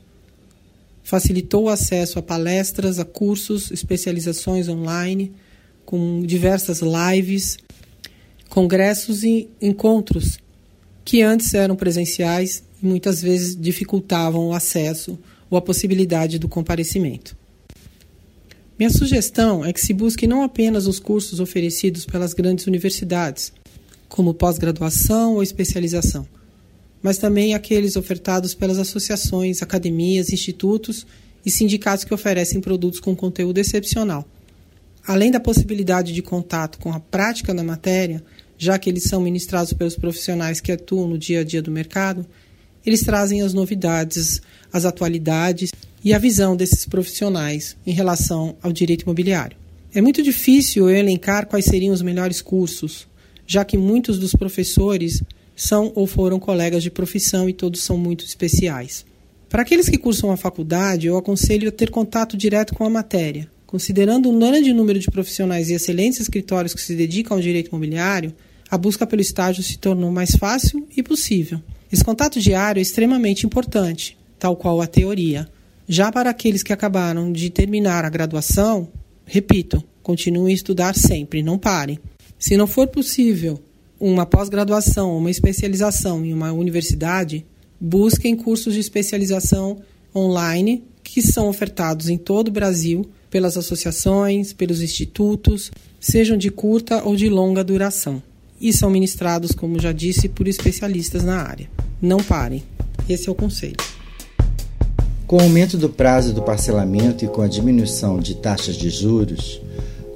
Facilitou 1.03 1.65
o 1.65 1.69
acesso 1.71 2.19
a 2.19 2.23
palestras, 2.23 2.99
a 2.99 3.05
cursos, 3.05 3.71
especializações 3.71 4.69
online, 4.69 5.33
com 5.87 6.23
diversas 6.23 6.83
lives, 6.83 7.57
congressos 8.51 9.25
e 9.25 9.49
encontros 9.61 10.39
que 11.03 11.23
antes 11.23 11.55
eram 11.55 11.75
presenciais 11.75 12.63
e 12.83 12.87
muitas 12.87 13.23
vezes 13.23 13.57
dificultavam 13.57 14.49
o 14.49 14.53
acesso 14.53 15.19
ou 15.49 15.57
a 15.57 15.63
possibilidade 15.63 16.39
do 16.39 16.49
comparecimento. 16.49 17.35
Minha 18.79 18.91
sugestão 18.91 19.65
é 19.65 19.73
que 19.73 19.81
se 19.81 19.95
busque 19.95 20.27
não 20.27 20.43
apenas 20.43 20.87
os 20.87 20.99
cursos 20.99 21.41
oferecidos 21.41 22.05
pelas 22.05 22.35
grandes 22.35 22.67
universidades, 22.67 23.53
como 24.11 24.35
pós-graduação 24.35 25.35
ou 25.35 25.43
especialização, 25.43 26.27
mas 27.01 27.17
também 27.17 27.55
aqueles 27.55 27.97
ofertados 27.97 28.53
pelas 28.53 28.79
associações, 28.79 29.63
academias, 29.63 30.31
institutos 30.31 31.07
e 31.47 31.51
sindicatos 31.51 32.05
que 32.05 32.13
oferecem 32.13 32.61
produtos 32.61 33.01
com 33.01 33.17
conteúdo 33.17 33.57
excepcional. 33.57 34.27
Além 35.07 35.31
da 35.31 35.41
possibilidade 35.41 36.13
de 36.13 36.21
contato 36.21 36.79
com 36.79 36.93
a 36.93 37.01
prática 37.01 37.55
da 37.55 37.63
matéria, 37.63 38.23
já 38.59 38.79
que 38.79 38.91
eles 38.91 39.05
são 39.05 39.23
ministrados 39.23 39.73
pelos 39.73 39.97
profissionais 39.97 40.61
que 40.61 40.73
atuam 40.73 41.09
no 41.09 41.17
dia 41.17 41.41
a 41.41 41.45
dia 41.45 41.63
do 41.63 41.71
mercado, 41.71 42.27
eles 42.85 43.01
trazem 43.03 43.41
as 43.41 43.55
novidades, 43.55 44.43
as 44.73 44.85
atualidades 44.85 45.71
e 46.05 46.13
a 46.13 46.19
visão 46.19 46.57
desses 46.57 46.85
profissionais 46.85 47.77
em 47.87 47.93
relação 47.93 48.57
ao 48.61 48.73
direito 48.73 49.03
imobiliário. 49.03 49.57
É 49.95 50.01
muito 50.01 50.23
difícil 50.23 50.89
eu 50.89 50.97
elencar 50.97 51.47
quais 51.47 51.65
seriam 51.65 51.95
os 51.95 52.03
melhores 52.03 52.43
cursos, 52.43 53.07
já 53.51 53.65
que 53.65 53.77
muitos 53.77 54.17
dos 54.17 54.33
professores 54.33 55.25
são 55.57 55.91
ou 55.97 56.07
foram 56.07 56.39
colegas 56.39 56.85
de 56.85 56.91
profissão 56.91 57.49
e 57.49 57.53
todos 57.53 57.83
são 57.83 57.99
muito 57.99 58.25
especiais. 58.25 59.05
Para 59.49 59.63
aqueles 59.63 59.89
que 59.89 59.99
cursam 59.99 60.31
a 60.31 60.37
faculdade, 60.37 61.09
eu 61.09 61.17
aconselho 61.17 61.69
a 61.69 61.73
ter 61.73 61.91
contato 61.91 62.37
direto 62.37 62.77
com 62.77 62.85
a 62.85 62.89
matéria. 62.89 63.51
Considerando 63.67 64.31
o 64.31 64.39
grande 64.39 64.73
número 64.73 65.01
de 65.01 65.11
profissionais 65.11 65.69
e 65.69 65.75
excelentes 65.75 66.21
escritórios 66.21 66.75
que 66.75 66.81
se 66.81 66.95
dedicam 66.95 67.37
ao 67.37 67.43
direito 67.43 67.71
imobiliário, 67.71 68.33
a 68.71 68.79
busca 68.79 69.05
pelo 69.05 69.21
estágio 69.21 69.65
se 69.65 69.79
tornou 69.79 70.13
mais 70.13 70.37
fácil 70.37 70.87
e 70.97 71.03
possível. 71.03 71.61
Esse 71.91 72.05
contato 72.05 72.39
diário 72.39 72.79
é 72.79 72.83
extremamente 72.83 73.45
importante, 73.45 74.17
tal 74.39 74.55
qual 74.55 74.81
a 74.81 74.87
teoria. 74.87 75.49
Já 75.89 76.13
para 76.13 76.31
aqueles 76.31 76.63
que 76.63 76.73
acabaram 76.73 77.33
de 77.33 77.51
terminar 77.51 78.05
a 78.05 78.11
graduação, 78.11 78.87
repito, 79.27 79.83
continuem 80.05 80.53
a 80.53 80.55
estudar 80.55 80.95
sempre, 80.95 81.43
não 81.43 81.59
parem. 81.59 81.99
Se 82.41 82.57
não 82.57 82.67
for 82.67 82.89
possível 82.89 83.61
uma 84.01 84.25
pós-graduação, 84.25 85.15
uma 85.15 85.31
especialização 85.31 86.25
em 86.25 86.33
uma 86.33 86.51
universidade, 86.51 87.45
busquem 87.79 88.35
cursos 88.35 88.73
de 88.73 88.81
especialização 88.81 89.77
online 90.17 90.83
que 91.05 91.21
são 91.21 91.51
ofertados 91.51 92.09
em 92.09 92.17
todo 92.17 92.49
o 92.49 92.51
Brasil 92.51 93.05
pelas 93.29 93.59
associações, 93.59 94.55
pelos 94.55 94.81
institutos, 94.81 95.71
sejam 96.01 96.39
de 96.39 96.51
curta 96.51 97.03
ou 97.05 97.15
de 97.15 97.29
longa 97.29 97.63
duração. 97.63 98.23
E 98.59 98.73
são 98.73 98.89
ministrados, 98.89 99.53
como 99.53 99.79
já 99.79 99.93
disse, 99.93 100.27
por 100.27 100.49
especialistas 100.49 101.23
na 101.23 101.43
área. 101.43 101.69
Não 102.01 102.23
parem. 102.23 102.63
Esse 103.07 103.29
é 103.29 103.33
o 103.33 103.35
conselho. 103.35 103.77
Com 105.27 105.37
o 105.37 105.43
aumento 105.43 105.77
do 105.77 105.91
prazo 105.91 106.33
do 106.33 106.41
parcelamento 106.41 107.23
e 107.23 107.29
com 107.29 107.43
a 107.43 107.49
diminuição 107.49 108.19
de 108.19 108.35
taxas 108.35 108.77
de 108.77 108.89
juros, 108.89 109.61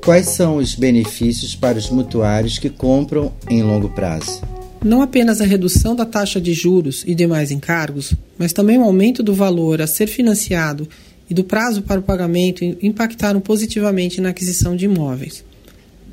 Quais 0.04 0.28
são 0.28 0.58
os 0.58 0.74
benefícios 0.74 1.54
para 1.54 1.78
os 1.78 1.88
mutuários 1.88 2.58
que 2.58 2.68
compram 2.68 3.32
em 3.48 3.62
longo 3.62 3.88
prazo? 3.88 4.42
Não 4.84 5.00
apenas 5.00 5.40
a 5.40 5.46
redução 5.46 5.96
da 5.96 6.04
taxa 6.04 6.38
de 6.38 6.52
juros 6.52 7.02
e 7.06 7.14
demais 7.14 7.50
encargos, 7.50 8.12
mas 8.36 8.52
também 8.52 8.76
o 8.76 8.82
aumento 8.82 9.22
do 9.22 9.32
valor 9.32 9.80
a 9.80 9.86
ser 9.86 10.06
financiado 10.06 10.86
e 11.30 11.32
do 11.32 11.42
prazo 11.42 11.80
para 11.80 12.00
o 12.00 12.02
pagamento 12.02 12.62
impactaram 12.82 13.40
positivamente 13.40 14.20
na 14.20 14.28
aquisição 14.28 14.76
de 14.76 14.84
imóveis. 14.84 15.42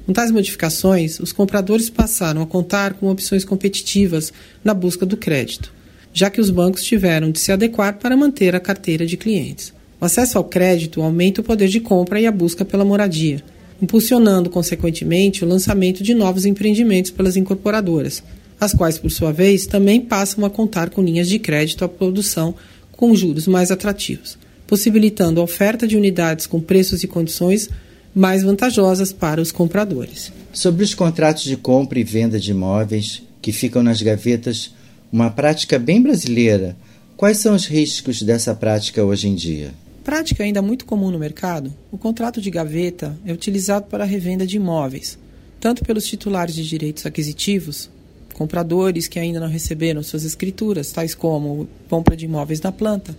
Com 0.06 0.14
tais 0.14 0.32
modificações, 0.32 1.20
os 1.20 1.34
compradores 1.34 1.90
passaram 1.90 2.42
a 2.42 2.48
contar 2.48 2.94
com 2.94 3.12
opções 3.12 3.44
competitivas 3.44 4.32
na 4.64 4.74
busca 4.74 5.06
do 5.06 5.18
crédito, 5.18 5.70
já 6.14 6.30
que 6.30 6.40
os 6.40 6.50
bancos 6.50 6.86
tiveram 6.86 7.30
de 7.30 7.42
se 7.42 7.52
adequar 7.52 8.00
para 8.00 8.16
manter 8.16 8.56
a 8.56 8.60
carteira 8.62 9.06
de 9.06 9.18
clientes. 9.18 9.74
O 10.00 10.06
acesso 10.06 10.38
ao 10.38 10.46
crédito 10.46 11.02
aumenta 11.02 11.42
o 11.42 11.44
poder 11.44 11.68
de 11.68 11.82
compra 11.82 12.22
e 12.22 12.26
a 12.26 12.32
busca 12.32 12.64
pela 12.64 12.86
moradia, 12.86 13.44
impulsionando, 13.82 14.50
consequentemente, 14.50 15.44
o 15.44 15.48
lançamento 15.48 16.04
de 16.04 16.14
novos 16.14 16.46
empreendimentos 16.46 17.12
pelas 17.12 17.36
incorporadoras, 17.36 18.24
as 18.60 18.74
quais, 18.74 19.00
por 19.00 19.10
sua 19.10 19.32
vez, 19.32 19.66
também 19.66 20.00
passam 20.00 20.46
a 20.46 20.50
contar 20.50 20.92
com 20.92 21.02
linhas 21.02 21.28
de 21.28 21.40
crédito 21.40 21.84
à 21.84 21.90
produção 21.90 22.54
com 22.92 23.16
juros 23.16 23.48
mais 23.48 23.72
atrativos, 23.72 24.38
possibilitando 24.68 25.42
a 25.42 25.44
oferta 25.44 25.88
de 25.88 25.98
unidades 25.98 26.46
com 26.46 26.62
preços 26.62 27.04
e 27.04 27.08
condições 27.08 27.68
mais 28.14 28.44
vantajosas 28.44 29.12
para 29.12 29.42
os 29.42 29.52
compradores. 29.52 30.32
Sobre 30.54 30.84
os 30.84 30.94
contratos 30.94 31.44
de 31.44 31.58
compra 31.58 32.00
e 32.00 32.04
venda 32.04 32.40
de 32.40 32.52
imóveis 32.52 33.24
que 33.42 33.52
ficam 33.52 33.82
nas 33.82 34.02
gavetas, 34.02 34.72
uma 35.12 35.32
prática 35.32 35.80
bem 35.80 36.00
brasileira, 36.00 36.76
quais 37.18 37.38
são 37.38 37.56
os 37.56 37.66
riscos 37.66 38.22
dessa 38.22 38.54
prática 38.54 39.04
hoje 39.04 39.28
em 39.28 39.34
dia? 39.34 39.72
Prática 40.04 40.44
ainda 40.44 40.64
muito 40.64 40.86
comum 40.86 41.12
no 41.12 41.20
mercado, 41.20 41.72
o 41.92 41.98
contrato 41.98 42.42
de 42.42 42.50
gaveta 42.50 43.16
é 43.24 43.32
utilizado 43.32 43.86
para 43.86 44.04
a 44.04 44.08
revenda 44.08 44.48
de 44.48 44.58
imóveis, 44.58 45.18
tanto 45.60 45.86
pelos 45.86 46.08
titulares 46.08 46.56
de 46.56 46.68
direitos 46.68 47.06
aquisitivos, 47.06 47.88
compradores 48.34 49.08
que 49.08 49.20
ainda 49.20 49.40
não 49.40 49.48
receberam 49.48 50.02
suas 50.02 50.24
escrituras, 50.24 50.92
tais 50.92 51.14
como 51.14 51.70
compra 51.88 52.18
de 52.18 52.26
imóveis 52.26 52.60
na 52.62 52.72
planta, 52.72 53.16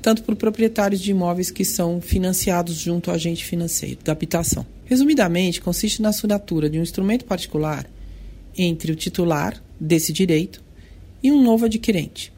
tanto 0.00 0.22
por 0.22 0.36
proprietários 0.36 1.00
de 1.00 1.10
imóveis 1.10 1.50
que 1.50 1.64
são 1.64 2.00
financiados 2.00 2.76
junto 2.76 3.10
ao 3.10 3.16
agente 3.16 3.44
financeiro 3.44 3.98
da 4.04 4.12
habitação. 4.12 4.64
Resumidamente, 4.84 5.60
consiste 5.60 6.00
na 6.00 6.10
assinatura 6.10 6.70
de 6.70 6.78
um 6.78 6.82
instrumento 6.82 7.24
particular 7.24 7.90
entre 8.56 8.92
o 8.92 8.96
titular 8.96 9.60
desse 9.80 10.12
direito 10.12 10.62
e 11.22 11.32
um 11.32 11.42
novo 11.42 11.64
adquirente, 11.64 12.32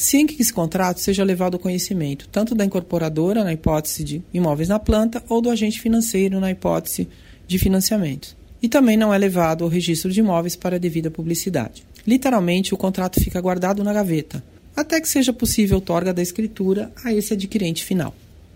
sem 0.00 0.26
que 0.26 0.40
esse 0.40 0.52
contrato 0.52 1.00
seja 1.00 1.24
levado 1.24 1.54
ao 1.54 1.60
conhecimento 1.60 2.28
tanto 2.28 2.54
da 2.54 2.64
incorporadora, 2.64 3.44
na 3.44 3.52
hipótese 3.52 4.04
de 4.04 4.22
imóveis 4.32 4.68
na 4.68 4.78
planta, 4.78 5.22
ou 5.28 5.40
do 5.40 5.50
agente 5.50 5.80
financeiro, 5.80 6.40
na 6.40 6.50
hipótese 6.50 7.08
de 7.46 7.58
financiamentos 7.58 8.38
e 8.62 8.68
também 8.68 8.96
não 8.96 9.12
é 9.12 9.18
levado 9.18 9.64
ao 9.64 9.70
registro 9.70 10.10
de 10.10 10.20
imóveis 10.20 10.56
para 10.56 10.76
a 10.76 10.78
devida 10.78 11.10
publicidade. 11.10 11.84
Literalmente, 12.06 12.74
o 12.74 12.76
contrato 12.76 13.20
fica 13.20 13.40
guardado 13.40 13.84
na 13.84 13.92
gaveta, 13.92 14.42
até 14.74 15.00
que 15.00 15.08
seja 15.08 15.32
possível 15.32 15.80
torga 15.80 16.12
da 16.12 16.22
escritura 16.22 16.92
a 17.04 17.12
esse 17.12 17.34
adquirente 17.34 17.84
final. 17.84 18.14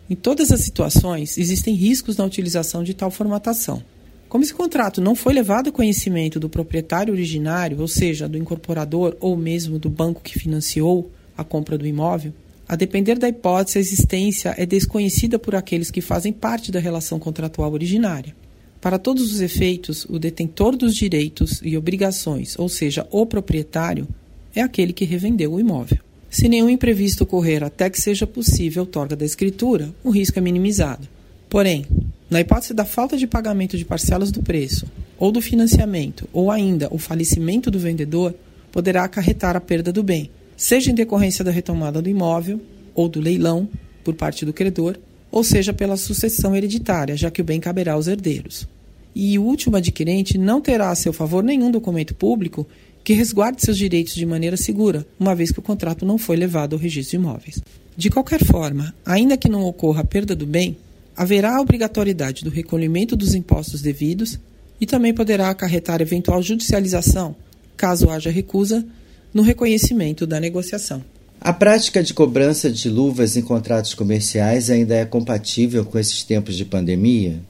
Em 0.08 0.14
todas 0.14 0.50
as 0.50 0.61
situações, 0.61 1.38
existem 1.38 1.75
riscos 1.75 2.16
na 2.16 2.25
utilização 2.25 2.82
de 2.82 2.94
tal 2.94 3.11
formatação. 3.11 3.82
Como 4.28 4.42
esse 4.42 4.54
contrato 4.54 5.00
não 5.00 5.14
foi 5.14 5.34
levado 5.34 5.68
a 5.68 5.72
conhecimento 5.72 6.40
do 6.40 6.49
proprietário 6.49 7.12
originário, 7.12 7.80
ou 7.80 7.88
seja, 7.88 8.28
do 8.28 8.38
incorporador 8.38 9.16
ou 9.20 9.37
mesmo 9.37 9.78
do 9.78 9.90
banco 9.90 10.22
que 10.22 10.38
financiou 10.38 11.11
a 11.36 11.44
compra 11.44 11.78
do 11.78 11.86
imóvel, 11.86 12.32
a 12.68 12.76
depender 12.76 13.18
da 13.18 13.28
hipótese, 13.28 13.78
a 13.78 13.80
existência 13.80 14.54
é 14.56 14.64
desconhecida 14.64 15.38
por 15.38 15.54
aqueles 15.54 15.90
que 15.90 16.00
fazem 16.00 16.32
parte 16.32 16.72
da 16.72 16.80
relação 16.80 17.18
contratual 17.18 17.72
originária. 17.72 18.34
Para 18.80 18.98
todos 18.98 19.32
os 19.32 19.40
efeitos, 19.40 20.06
o 20.08 20.18
detentor 20.18 20.76
dos 20.76 20.94
direitos 20.94 21.60
e 21.62 21.76
obrigações, 21.76 22.58
ou 22.58 22.68
seja, 22.68 23.06
o 23.10 23.26
proprietário, 23.26 24.08
é 24.54 24.62
aquele 24.62 24.92
que 24.92 25.04
revendeu 25.04 25.52
o 25.52 25.60
imóvel. 25.60 25.98
Se 26.30 26.48
nenhum 26.48 26.70
imprevisto 26.70 27.24
ocorrer 27.24 27.62
até 27.62 27.90
que 27.90 28.00
seja 28.00 28.26
possível 28.26 28.86
torga 28.86 29.14
da 29.14 29.24
escritura, 29.24 29.94
o 30.02 30.10
risco 30.10 30.38
é 30.38 30.42
minimizado. 30.42 31.06
Porém, 31.50 31.84
na 32.30 32.40
hipótese 32.40 32.72
da 32.72 32.86
falta 32.86 33.18
de 33.18 33.26
pagamento 33.26 33.76
de 33.76 33.84
parcelas 33.84 34.32
do 34.32 34.42
preço, 34.42 34.86
ou 35.18 35.30
do 35.30 35.42
financiamento, 35.42 36.26
ou 36.32 36.50
ainda 36.50 36.88
o 36.90 36.96
falecimento 36.96 37.70
do 37.70 37.78
vendedor, 37.78 38.34
poderá 38.72 39.04
acarretar 39.04 39.54
a 39.54 39.60
perda 39.60 39.92
do 39.92 40.02
bem, 40.02 40.30
seja 40.62 40.92
em 40.92 40.95
decorrência 40.95 41.45
da 41.45 41.50
retomada 41.50 42.00
do 42.00 42.09
imóvel 42.09 42.61
ou 42.95 43.09
do 43.09 43.21
leilão 43.21 43.69
por 44.04 44.14
parte 44.14 44.45
do 44.45 44.52
credor, 44.52 44.97
ou 45.28 45.42
seja 45.42 45.73
pela 45.73 45.97
sucessão 45.97 46.54
hereditária, 46.54 47.16
já 47.16 47.33
que 47.33 47.40
o 47.40 47.45
bem 47.45 47.59
caberá 47.59 47.95
aos 47.95 48.07
herdeiros. 48.07 48.69
E 49.12 49.37
o 49.40 49.42
último 49.42 49.76
adquirente 49.76 50.38
não 50.38 50.61
terá 50.61 50.90
a 50.90 50.95
seu 50.95 51.12
favor 51.12 51.42
nenhum 51.42 51.69
documento 51.69 52.14
público 52.14 52.64
que 53.02 53.12
resguarde 53.12 53.61
seus 53.61 53.76
direitos 53.76 54.14
de 54.14 54.25
maneira 54.25 54.57
segura, 54.57 55.04
uma 55.19 55.35
vez 55.35 55.50
que 55.50 55.59
o 55.59 55.62
contrato 55.62 56.07
não 56.07 56.16
foi 56.16 56.37
levado 56.37 56.75
ao 56.75 56.78
registro 56.78 57.19
de 57.19 57.25
imóveis. 57.25 57.61
De 57.97 58.09
qualquer 58.09 58.45
forma, 58.45 58.95
ainda 59.04 59.37
que 59.37 59.49
não 59.49 59.64
ocorra 59.64 60.02
a 60.02 60.07
perda 60.07 60.37
do 60.37 60.47
bem, 60.47 60.76
haverá 61.16 61.57
a 61.57 61.61
obrigatoriedade 61.61 62.45
do 62.45 62.50
recolhimento 62.50 63.16
dos 63.16 63.35
impostos 63.35 63.83
devidos 63.83 64.38
e 64.81 64.87
também 64.87 65.12
poderá 65.12 65.50
acarretar 65.50 66.00
eventual 66.00 66.40
judicialização, 66.40 67.35
caso 67.76 68.09
haja 68.09 68.31
recusa, 68.31 68.87
no 69.32 69.42
reconhecimento 69.42 70.26
da 70.26 70.38
negociação. 70.38 71.04
A 71.40 71.52
prática 71.52 72.02
de 72.02 72.14
cobrança 72.14 72.70
de 72.70 72.88
luvas 72.88 73.36
em 73.36 73.42
contratos 73.42 73.94
comerciais 73.94 74.70
ainda 74.70 74.94
é 74.94 75.04
compatível 75.04 75.84
com 75.84 75.98
esses 75.98 76.22
tempos 76.22 76.56
de 76.56 76.64
pandemia? 76.64 77.40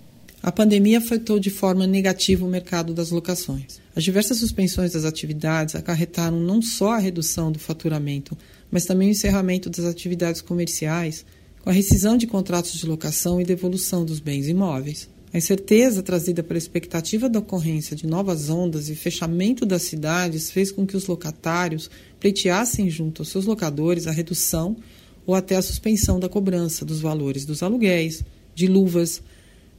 A 0.42 0.50
pandemia 0.50 0.98
afetou 0.98 1.38
de 1.38 1.50
forma 1.50 1.86
negativa 1.86 2.44
o 2.44 2.48
mercado 2.48 2.94
das 2.94 3.10
locações. 3.10 3.80
As 3.94 4.02
diversas 4.02 4.38
suspensões 4.38 4.92
das 4.92 5.04
atividades 5.04 5.76
acarretaram 5.76 6.40
não 6.40 6.62
só 6.62 6.92
a 6.92 6.98
redução 6.98 7.52
do 7.52 7.58
faturamento, 7.58 8.36
mas 8.70 8.86
também 8.86 9.08
o 9.08 9.12
encerramento 9.12 9.68
das 9.70 9.84
atividades 9.84 10.40
comerciais, 10.40 11.24
com 11.62 11.70
a 11.70 11.72
rescisão 11.72 12.16
de 12.16 12.26
contratos 12.26 12.72
de 12.72 12.86
locação 12.86 13.40
e 13.40 13.44
devolução 13.44 14.04
dos 14.04 14.18
bens 14.18 14.48
imóveis. 14.48 15.08
A 15.32 15.38
incerteza 15.38 16.02
trazida 16.02 16.42
pela 16.42 16.58
expectativa 16.58 17.26
da 17.26 17.38
ocorrência 17.38 17.96
de 17.96 18.06
novas 18.06 18.50
ondas 18.50 18.90
e 18.90 18.94
fechamento 18.94 19.64
das 19.64 19.82
cidades 19.82 20.50
fez 20.50 20.70
com 20.70 20.86
que 20.86 20.94
os 20.94 21.06
locatários 21.06 21.90
pleiteassem 22.20 22.90
junto 22.90 23.22
aos 23.22 23.30
seus 23.30 23.46
locadores 23.46 24.06
a 24.06 24.10
redução 24.10 24.76
ou 25.24 25.34
até 25.34 25.56
a 25.56 25.62
suspensão 25.62 26.20
da 26.20 26.28
cobrança 26.28 26.84
dos 26.84 27.00
valores 27.00 27.46
dos 27.46 27.62
aluguéis, 27.62 28.22
de 28.54 28.66
luvas, 28.66 29.22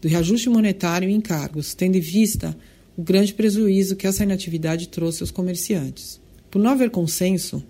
do 0.01 0.07
reajuste 0.07 0.49
monetário 0.49 1.07
e 1.07 1.13
encargos, 1.13 1.75
tendo 1.75 1.97
em 1.97 2.01
vista 2.01 2.57
o 2.97 3.03
grande 3.03 3.33
prejuízo 3.33 3.95
que 3.95 4.07
essa 4.07 4.23
inatividade 4.23 4.87
trouxe 4.87 5.21
aos 5.21 5.29
comerciantes. 5.29 6.19
Por 6.49 6.59
não 6.59 6.71
haver 6.71 6.89
consenso, 6.89 7.63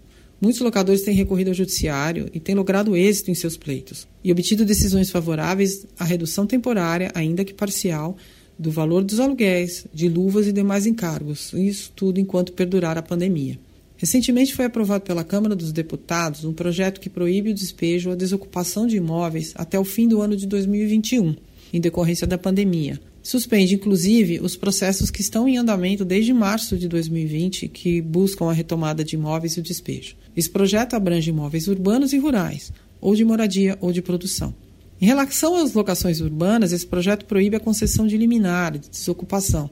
Muitos 0.43 0.59
locadores 0.59 1.03
têm 1.03 1.15
recorrido 1.15 1.47
ao 1.47 1.53
judiciário 1.53 2.29
e 2.33 2.37
têm 2.37 2.53
logrado 2.53 2.97
êxito 2.97 3.31
em 3.31 3.33
seus 3.33 3.55
pleitos 3.55 4.05
e 4.21 4.29
obtido 4.29 4.65
decisões 4.65 5.09
favoráveis 5.09 5.87
à 5.97 6.03
redução 6.03 6.45
temporária, 6.45 7.09
ainda 7.15 7.45
que 7.45 7.53
parcial, 7.53 8.17
do 8.59 8.69
valor 8.69 9.05
dos 9.05 9.21
aluguéis, 9.21 9.87
de 9.93 10.09
luvas 10.09 10.45
e 10.45 10.51
demais 10.51 10.85
encargos, 10.85 11.53
isso 11.53 11.93
tudo 11.95 12.19
enquanto 12.19 12.51
perdurar 12.51 12.97
a 12.97 13.01
pandemia. 13.01 13.57
Recentemente 13.95 14.53
foi 14.53 14.65
aprovado 14.65 15.05
pela 15.05 15.23
Câmara 15.23 15.55
dos 15.55 15.71
Deputados 15.71 16.43
um 16.43 16.51
projeto 16.51 16.99
que 16.99 17.09
proíbe 17.09 17.51
o 17.51 17.55
despejo 17.55 18.09
ou 18.09 18.13
a 18.13 18.17
desocupação 18.17 18.85
de 18.85 18.97
imóveis 18.97 19.53
até 19.55 19.79
o 19.79 19.85
fim 19.85 20.09
do 20.09 20.21
ano 20.21 20.35
de 20.35 20.45
2021, 20.45 21.37
em 21.71 21.79
decorrência 21.79 22.27
da 22.27 22.37
pandemia, 22.37 22.99
Suspende, 23.23 23.75
inclusive, 23.75 24.41
os 24.41 24.57
processos 24.57 25.09
que 25.09 25.21
estão 25.21 25.47
em 25.47 25.57
andamento 25.57 26.03
desde 26.03 26.33
março 26.33 26.77
de 26.77 26.89
2020, 26.89 27.69
que 27.69 28.01
buscam 28.01 28.49
a 28.49 28.53
retomada 28.53 29.01
de 29.01 29.15
imóveis 29.15 29.53
e 29.53 29.61
o 29.61 29.63
despejo. 29.63 30.17
Esse 30.35 30.49
projeto 30.49 30.93
abrange 30.93 31.29
imóveis 31.29 31.69
urbanos 31.69 32.11
e 32.11 32.17
rurais, 32.17 32.73
ou 32.99 33.15
de 33.15 33.23
moradia 33.23 33.77
ou 33.79 33.93
de 33.93 34.01
produção. 34.01 34.53
Em 34.99 35.05
relação 35.05 35.55
às 35.55 35.73
locações 35.73 36.19
urbanas, 36.19 36.73
esse 36.73 36.85
projeto 36.85 37.25
proíbe 37.25 37.55
a 37.55 37.61
concessão 37.61 38.05
de 38.05 38.17
liminar 38.17 38.73
de 38.73 38.89
desocupação 38.89 39.69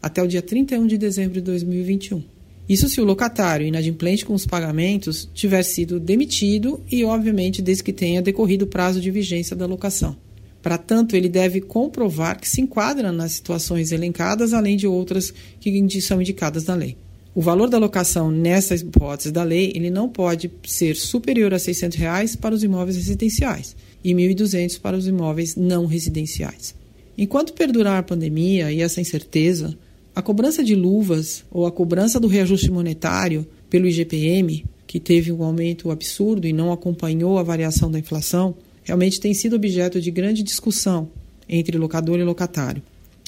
até 0.00 0.22
o 0.22 0.26
dia 0.26 0.42
31 0.42 0.86
de 0.86 0.96
dezembro 0.96 1.34
de 1.34 1.40
2021. 1.42 2.22
Isso 2.66 2.88
se 2.88 3.02
o 3.02 3.04
locatário, 3.04 3.66
inadimplente 3.66 4.24
com 4.24 4.32
os 4.32 4.46
pagamentos, 4.46 5.28
tiver 5.34 5.62
sido 5.62 6.00
demitido 6.00 6.82
e, 6.90 7.04
obviamente, 7.04 7.60
desde 7.60 7.84
que 7.84 7.92
tenha 7.92 8.22
decorrido 8.22 8.62
o 8.62 8.68
prazo 8.68 8.98
de 8.98 9.10
vigência 9.10 9.54
da 9.54 9.66
locação. 9.66 10.16
Para 10.64 10.78
tanto, 10.78 11.14
ele 11.14 11.28
deve 11.28 11.60
comprovar 11.60 12.40
que 12.40 12.48
se 12.48 12.62
enquadra 12.62 13.12
nas 13.12 13.32
situações 13.32 13.92
elencadas, 13.92 14.54
além 14.54 14.78
de 14.78 14.86
outras 14.86 15.30
que 15.60 16.00
são 16.00 16.22
indicadas 16.22 16.64
na 16.64 16.74
lei. 16.74 16.96
O 17.34 17.42
valor 17.42 17.68
da 17.68 17.76
locação 17.76 18.30
nessa 18.30 18.74
hipótese 18.74 19.30
da 19.30 19.42
lei 19.42 19.72
ele 19.74 19.90
não 19.90 20.08
pode 20.08 20.50
ser 20.66 20.96
superior 20.96 21.52
a 21.52 21.58
600 21.58 21.98
reais 21.98 22.34
para 22.34 22.54
os 22.54 22.64
imóveis 22.64 22.96
residenciais 22.96 23.76
e 24.02 24.14
R$ 24.14 24.34
1.200 24.34 24.80
para 24.80 24.96
os 24.96 25.06
imóveis 25.06 25.54
não 25.54 25.84
residenciais. 25.84 26.74
Enquanto 27.18 27.52
perdurar 27.52 27.98
a 27.98 28.02
pandemia 28.02 28.72
e 28.72 28.80
essa 28.80 29.02
incerteza, 29.02 29.76
a 30.16 30.22
cobrança 30.22 30.64
de 30.64 30.74
luvas 30.74 31.44
ou 31.50 31.66
a 31.66 31.72
cobrança 31.72 32.18
do 32.18 32.26
reajuste 32.26 32.70
monetário 32.70 33.46
pelo 33.68 33.86
IGPM, 33.86 34.64
que 34.86 34.98
teve 34.98 35.30
um 35.30 35.42
aumento 35.42 35.90
absurdo 35.90 36.46
e 36.46 36.54
não 36.54 36.72
acompanhou 36.72 37.38
a 37.38 37.42
variação 37.42 37.90
da 37.90 37.98
inflação, 37.98 38.54
realmente 38.84 39.18
tem 39.18 39.34
sido 39.34 39.56
objeto 39.56 40.00
de 40.00 40.10
grande 40.10 40.42
discussão 40.42 41.08
entre 41.48 41.76
locador 41.76 42.20
e 42.20 42.24
locatário. 42.24 42.82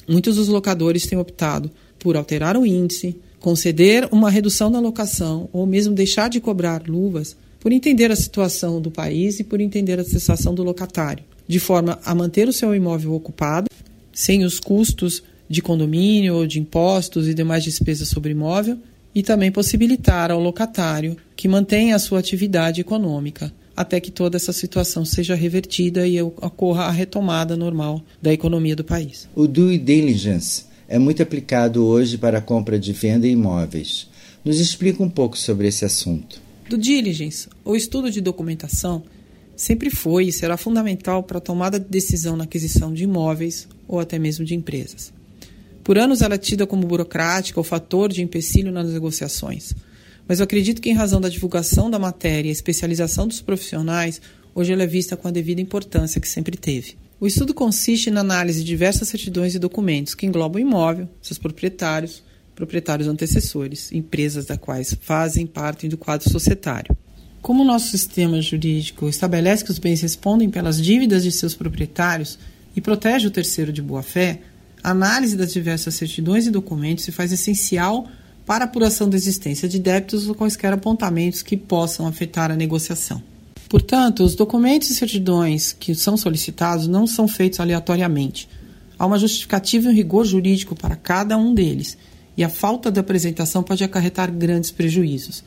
Muitos 0.07 0.37
dos 0.37 0.47
locadores 0.47 1.05
têm 1.05 1.19
optado 1.19 1.69
por 1.99 2.15
alterar 2.15 2.55
o 2.55 2.65
índice 2.65 3.19
conceder 3.39 4.07
uma 4.11 4.29
redução 4.29 4.71
da 4.71 4.79
locação 4.79 5.49
ou 5.53 5.65
mesmo 5.65 5.93
deixar 5.93 6.29
de 6.29 6.39
cobrar 6.39 6.83
luvas 6.87 7.35
por 7.59 7.71
entender 7.71 8.11
a 8.11 8.15
situação 8.15 8.81
do 8.81 8.91
país 8.91 9.39
e 9.39 9.43
por 9.43 9.59
entender 9.59 9.99
a 9.99 10.03
situação 10.03 10.53
do 10.53 10.63
locatário, 10.63 11.23
de 11.47 11.59
forma 11.59 11.99
a 12.05 12.15
manter 12.15 12.47
o 12.47 12.53
seu 12.53 12.73
imóvel 12.73 13.13
ocupado, 13.13 13.69
sem 14.13 14.43
os 14.43 14.59
custos 14.59 15.23
de 15.49 15.61
condomínio 15.61 16.35
ou 16.35 16.47
de 16.47 16.59
impostos 16.59 17.27
e 17.27 17.33
demais 17.33 17.63
despesas 17.63 18.09
sobre 18.09 18.31
imóvel, 18.31 18.77
e 19.13 19.23
também 19.23 19.51
possibilitar 19.51 20.29
ao 20.29 20.39
locatário 20.39 21.17
que 21.35 21.47
mantenha 21.47 21.95
a 21.95 21.99
sua 21.99 22.19
atividade 22.19 22.81
econômica 22.81 23.51
até 23.77 23.99
que 23.99 24.09
toda 24.09 24.37
essa 24.37 24.51
situação 24.51 25.05
seja 25.05 25.35
revertida 25.35 26.07
e 26.07 26.19
ocorra 26.19 26.85
a 26.85 26.91
retomada 26.91 27.55
normal 27.55 28.01
da 28.19 28.33
economia 28.33 28.75
do 28.75 28.83
país. 28.83 29.29
O 29.35 29.47
due 29.47 29.77
diligence 29.77 30.65
é 30.87 30.97
muito 30.97 31.21
aplicado 31.21 31.85
hoje 31.85 32.17
para 32.17 32.39
a 32.39 32.41
compra 32.41 32.79
de 32.79 32.91
venda 32.91 33.27
de 33.27 33.33
imóveis. 33.33 34.09
Nos 34.43 34.59
explica 34.59 35.03
um 35.03 35.09
pouco 35.09 35.37
sobre 35.37 35.67
esse 35.67 35.85
assunto. 35.85 36.41
Do 36.67 36.75
diligence, 36.75 37.47
ou 37.63 37.75
estudo 37.75 38.09
de 38.09 38.19
documentação, 38.19 39.03
sempre 39.55 39.91
foi 39.91 40.25
e 40.25 40.31
será 40.31 40.57
fundamental 40.57 41.21
para 41.21 41.37
a 41.37 41.41
tomada 41.41 41.79
de 41.79 41.87
decisão 41.87 42.35
na 42.35 42.45
aquisição 42.45 42.91
de 42.91 43.03
imóveis 43.03 43.67
ou 43.87 43.99
até 43.99 44.17
mesmo 44.17 44.43
de 44.43 44.55
empresas. 44.55 45.13
Por 45.83 45.99
anos 45.99 46.23
ela 46.23 46.33
é 46.33 46.39
tida 46.39 46.65
como 46.65 46.87
burocrática 46.87 47.59
ou 47.59 47.63
fator 47.63 48.11
de 48.11 48.23
empecilho 48.23 48.71
nas 48.71 48.91
negociações. 48.91 49.75
Mas 50.27 50.39
eu 50.39 50.43
acredito 50.43 50.81
que, 50.81 50.89
em 50.89 50.93
razão 50.93 51.21
da 51.21 51.29
divulgação 51.29 51.89
da 51.89 51.97
matéria 51.97 52.49
e 52.49 52.51
especialização 52.51 53.27
dos 53.27 53.41
profissionais, 53.41 54.21
hoje 54.53 54.73
ela 54.73 54.83
é 54.83 54.87
vista 54.87 55.15
com 55.15 55.27
a 55.27 55.31
devida 55.31 55.61
importância 55.61 56.19
que 56.19 56.27
sempre 56.27 56.57
teve. 56.57 56.97
O 57.19 57.25
estudo 57.25 57.53
consiste 57.53 58.11
na 58.11 58.21
análise 58.21 58.59
de 58.59 58.65
diversas 58.65 59.07
certidões 59.07 59.55
e 59.55 59.59
documentos 59.59 60.13
que 60.13 60.25
englobam 60.25 60.61
o 60.61 60.65
imóvel, 60.65 61.09
seus 61.21 61.37
proprietários, 61.37 62.21
proprietários 62.53 63.07
antecessores, 63.07 63.91
empresas 63.91 64.45
da 64.45 64.57
quais 64.57 64.95
fazem 65.01 65.47
parte 65.47 65.87
do 65.87 65.97
quadro 65.97 66.29
societário. 66.29 66.95
Como 67.41 67.63
o 67.63 67.65
nosso 67.65 67.89
sistema 67.89 68.41
jurídico 68.41 69.07
estabelece 69.07 69.63
que 69.63 69.71
os 69.71 69.79
bens 69.79 70.01
respondem 70.01 70.49
pelas 70.49 70.81
dívidas 70.81 71.23
de 71.23 71.31
seus 71.31 71.55
proprietários 71.55 72.37
e 72.75 72.81
protege 72.81 73.27
o 73.27 73.31
terceiro 73.31 73.71
de 73.71 73.81
boa-fé, 73.81 74.41
a 74.83 74.91
análise 74.91 75.37
das 75.37 75.53
diversas 75.53 75.95
certidões 75.95 76.45
e 76.45 76.51
documentos 76.51 77.03
se 77.03 77.11
faz 77.11 77.31
essencial 77.31 78.07
para 78.47 78.63
apuração 78.63 79.09
da 79.09 79.17
existência 79.17 79.67
de 79.67 79.77
débitos 79.77 80.29
ou 80.29 80.33
quaisquer 80.33 80.71
apontamentos 80.71 81.43
que 81.43 81.57
possam 81.57 82.07
afetar 82.07 82.49
a 82.49 82.55
negociação. 82.55 83.21
Portanto, 83.67 84.23
os 84.23 84.35
documentos 84.35 84.89
e 84.89 84.95
certidões 84.95 85.73
que 85.73 85.93
são 85.93 86.15
solicitados 86.15 86.87
não 86.87 87.05
são 87.05 87.27
feitos 87.27 87.59
aleatoriamente. 87.59 88.47
Há 88.97 89.05
uma 89.05 89.19
justificativa 89.19 89.89
e 89.89 89.91
um 89.91 89.93
rigor 89.93 90.25
jurídico 90.25 90.73
para 90.73 90.95
cada 90.95 91.37
um 91.37 91.53
deles, 91.53 91.97
e 92.37 92.43
a 92.43 92.47
falta 92.47 92.89
de 92.89 93.01
apresentação 93.01 93.61
pode 93.61 93.83
acarretar 93.83 94.31
grandes 94.31 94.71
prejuízos. 94.71 95.43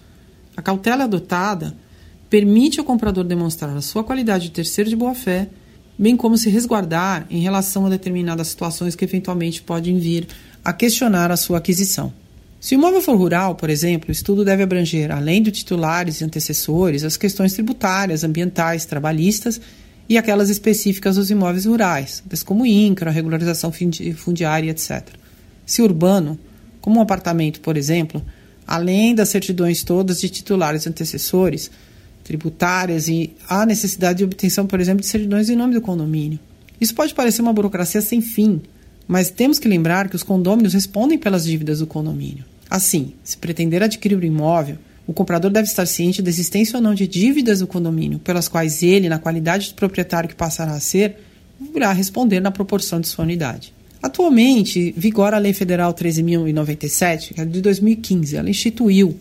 A 0.54 0.60
cautela 0.60 1.04
adotada 1.04 1.74
permite 2.28 2.78
ao 2.78 2.84
comprador 2.84 3.24
demonstrar 3.24 3.74
a 3.74 3.80
sua 3.80 4.04
qualidade 4.04 4.44
de 4.44 4.50
terceiro 4.50 4.90
de 4.90 4.96
boa-fé, 4.96 5.48
bem 5.98 6.18
como 6.18 6.36
se 6.36 6.50
resguardar 6.50 7.26
em 7.30 7.40
relação 7.40 7.86
a 7.86 7.88
determinadas 7.88 8.48
situações 8.48 8.94
que 8.94 9.06
eventualmente 9.06 9.62
podem 9.62 9.98
vir 9.98 10.28
a 10.62 10.70
questionar 10.74 11.32
a 11.32 11.36
sua 11.38 11.56
aquisição. 11.56 12.12
Se 12.60 12.74
o 12.74 12.76
imóvel 12.76 13.00
for 13.00 13.16
rural, 13.16 13.54
por 13.54 13.70
exemplo, 13.70 14.10
o 14.10 14.12
estudo 14.12 14.44
deve 14.44 14.62
abranger, 14.62 15.10
além 15.10 15.42
de 15.42 15.50
titulares 15.50 16.20
e 16.20 16.24
antecessores, 16.24 17.04
as 17.04 17.16
questões 17.16 17.54
tributárias, 17.54 18.22
ambientais, 18.22 18.84
trabalhistas 18.84 19.58
e 20.06 20.18
aquelas 20.18 20.50
específicas 20.50 21.16
dos 21.16 21.30
imóveis 21.30 21.64
rurais, 21.64 22.22
tais 22.28 22.42
como 22.42 22.66
INCRA, 22.66 23.10
regularização 23.10 23.72
fundiária, 24.14 24.70
etc. 24.70 25.06
Se 25.64 25.80
urbano, 25.80 26.38
como 26.82 26.98
um 26.98 27.02
apartamento, 27.02 27.60
por 27.60 27.78
exemplo, 27.78 28.22
além 28.66 29.14
das 29.14 29.30
certidões 29.30 29.82
todas 29.82 30.20
de 30.20 30.28
titulares 30.28 30.84
e 30.84 30.90
antecessores, 30.90 31.70
tributárias 32.22 33.08
e 33.08 33.32
a 33.48 33.64
necessidade 33.64 34.18
de 34.18 34.24
obtenção, 34.24 34.66
por 34.66 34.80
exemplo, 34.80 35.00
de 35.00 35.06
certidões 35.06 35.48
em 35.48 35.56
nome 35.56 35.72
do 35.72 35.80
condomínio. 35.80 36.38
Isso 36.78 36.94
pode 36.94 37.14
parecer 37.14 37.40
uma 37.40 37.54
burocracia 37.54 38.02
sem 38.02 38.20
fim, 38.20 38.60
mas 39.10 39.28
temos 39.28 39.58
que 39.58 39.66
lembrar 39.66 40.08
que 40.08 40.14
os 40.14 40.22
condôminos 40.22 40.72
respondem 40.72 41.18
pelas 41.18 41.44
dívidas 41.44 41.80
do 41.80 41.86
condomínio. 41.86 42.44
Assim, 42.70 43.14
se 43.24 43.36
pretender 43.36 43.82
adquirir 43.82 44.16
o 44.16 44.24
imóvel, 44.24 44.78
o 45.04 45.12
comprador 45.12 45.50
deve 45.50 45.66
estar 45.66 45.84
ciente 45.84 46.22
da 46.22 46.30
existência 46.30 46.76
ou 46.76 46.80
não 46.80 46.94
de 46.94 47.08
dívidas 47.08 47.58
do 47.58 47.66
condomínio, 47.66 48.20
pelas 48.20 48.46
quais 48.46 48.84
ele, 48.84 49.08
na 49.08 49.18
qualidade 49.18 49.66
de 49.66 49.74
proprietário 49.74 50.28
que 50.28 50.36
passará 50.36 50.74
a 50.74 50.78
ser, 50.78 51.16
irá 51.74 51.92
responder 51.92 52.38
na 52.38 52.52
proporção 52.52 53.00
de 53.00 53.08
sua 53.08 53.24
unidade. 53.24 53.74
Atualmente, 54.00 54.94
vigora 54.96 55.36
a 55.36 55.40
Lei 55.40 55.54
Federal 55.54 55.92
13.097, 55.92 57.34
que 57.34 57.40
é 57.40 57.44
de 57.44 57.60
2015. 57.60 58.36
Ela 58.36 58.48
instituiu, 58.48 59.18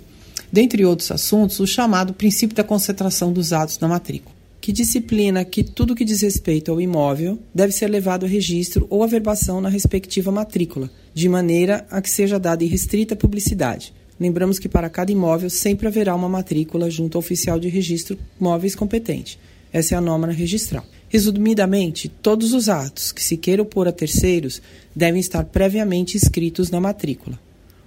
dentre 0.53 0.85
outros 0.85 1.09
assuntos, 1.09 1.59
o 1.59 1.65
chamado 1.65 2.13
princípio 2.13 2.55
da 2.55 2.63
concentração 2.63 3.33
dos 3.33 3.51
atos 3.51 3.79
na 3.79 3.87
matrícula 3.87 4.38
que 4.61 4.71
disciplina 4.71 5.45
que 5.45 5.63
tudo 5.63 5.95
que 5.95 6.03
diz 6.03 6.21
respeito 6.21 6.71
ao 6.71 6.81
imóvel 6.81 7.39
deve 7.53 7.71
ser 7.71 7.87
levado 7.87 8.25
a 8.25 8.29
registro 8.29 8.85
ou 8.89 9.03
averbação 9.03 9.61
na 9.61 9.69
respectiva 9.69 10.31
matrícula, 10.31 10.89
de 11.13 11.29
maneira 11.29 11.85
a 11.89 12.01
que 12.01 12.09
seja 12.09 12.39
dada 12.39 12.63
irrestrita 12.63 13.15
publicidade. 13.15 13.93
Lembramos 14.19 14.59
que 14.59 14.67
para 14.67 14.89
cada 14.89 15.11
imóvel 15.11 15.49
sempre 15.49 15.87
haverá 15.87 16.13
uma 16.13 16.27
matrícula 16.27 16.89
junto 16.89 17.17
ao 17.17 17.19
oficial 17.19 17.57
de 17.57 17.69
registro 17.69 18.17
móveis 18.37 18.75
competente. 18.75 19.39
Essa 19.71 19.95
é 19.95 19.97
a 19.97 20.01
norma 20.01 20.27
registral. 20.27 20.85
Resumidamente, 21.07 22.09
todos 22.09 22.53
os 22.53 22.67
atos 22.67 23.11
que 23.11 23.23
se 23.23 23.37
queiram 23.37 23.63
opor 23.63 23.87
a 23.87 23.91
terceiros 23.91 24.61
devem 24.95 25.21
estar 25.21 25.45
previamente 25.45 26.17
escritos 26.17 26.69
na 26.69 26.81
matrícula, 26.81 27.39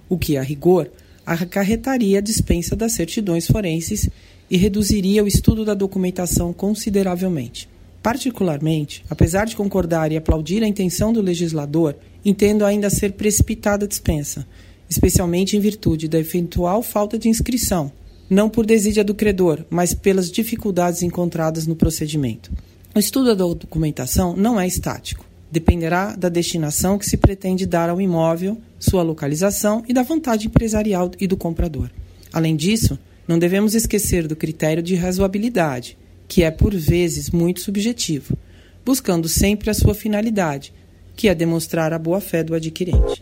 o 0.09 0.17
que, 0.17 0.37
a 0.37 0.41
rigor, 0.41 0.89
acarretaria 1.25 2.17
a 2.17 2.21
dispensa 2.21 2.75
das 2.75 2.93
certidões 2.93 3.47
forenses 3.47 4.09
e 4.53 4.57
reduziria 4.57 5.23
o 5.23 5.27
estudo 5.27 5.65
da 5.65 5.73
documentação 5.73 6.53
consideravelmente. 6.53 7.67
Particularmente, 8.03 9.03
apesar 9.09 9.45
de 9.45 9.55
concordar 9.55 10.11
e 10.11 10.15
aplaudir 10.15 10.61
a 10.61 10.67
intenção 10.67 11.11
do 11.11 11.23
legislador, 11.23 11.95
entendo 12.23 12.63
ainda 12.63 12.87
ser 12.87 13.13
precipitada 13.13 13.85
a 13.85 13.87
dispensa, 13.87 14.45
especialmente 14.87 15.57
em 15.57 15.59
virtude 15.59 16.07
da 16.07 16.19
eventual 16.19 16.83
falta 16.83 17.17
de 17.17 17.29
inscrição, 17.29 17.91
não 18.29 18.47
por 18.47 18.63
desídia 18.63 19.03
do 19.03 19.15
credor, 19.15 19.65
mas 19.71 19.95
pelas 19.95 20.29
dificuldades 20.29 21.01
encontradas 21.01 21.65
no 21.65 21.75
procedimento. 21.75 22.51
O 22.93 22.99
estudo 22.99 23.35
da 23.35 23.43
documentação 23.43 24.35
não 24.37 24.61
é 24.61 24.67
estático. 24.67 25.25
Dependerá 25.51 26.15
da 26.15 26.29
destinação 26.29 26.99
que 26.99 27.09
se 27.09 27.17
pretende 27.17 27.65
dar 27.65 27.89
ao 27.89 27.99
imóvel, 27.99 28.59
sua 28.77 29.01
localização 29.01 29.83
e 29.89 29.93
da 29.93 30.03
vontade 30.03 30.45
empresarial 30.45 31.09
e 31.19 31.25
do 31.25 31.35
comprador. 31.35 31.89
Além 32.31 32.55
disso, 32.55 32.99
não 33.27 33.39
devemos 33.39 33.73
esquecer 33.73 34.27
do 34.27 34.35
critério 34.35 34.83
de 34.83 34.95
razoabilidade, 34.95 35.97
que 36.27 36.43
é 36.43 36.51
por 36.51 36.75
vezes 36.75 37.29
muito 37.29 37.61
subjetivo, 37.61 38.37
buscando 38.85 39.27
sempre 39.29 39.69
a 39.69 39.73
sua 39.73 39.93
finalidade, 39.93 40.73
que 41.15 41.29
é 41.29 41.35
demonstrar 41.35 41.93
a 41.93 41.99
boa-fé 41.99 42.43
do 42.43 42.55
adquirente. 42.55 43.19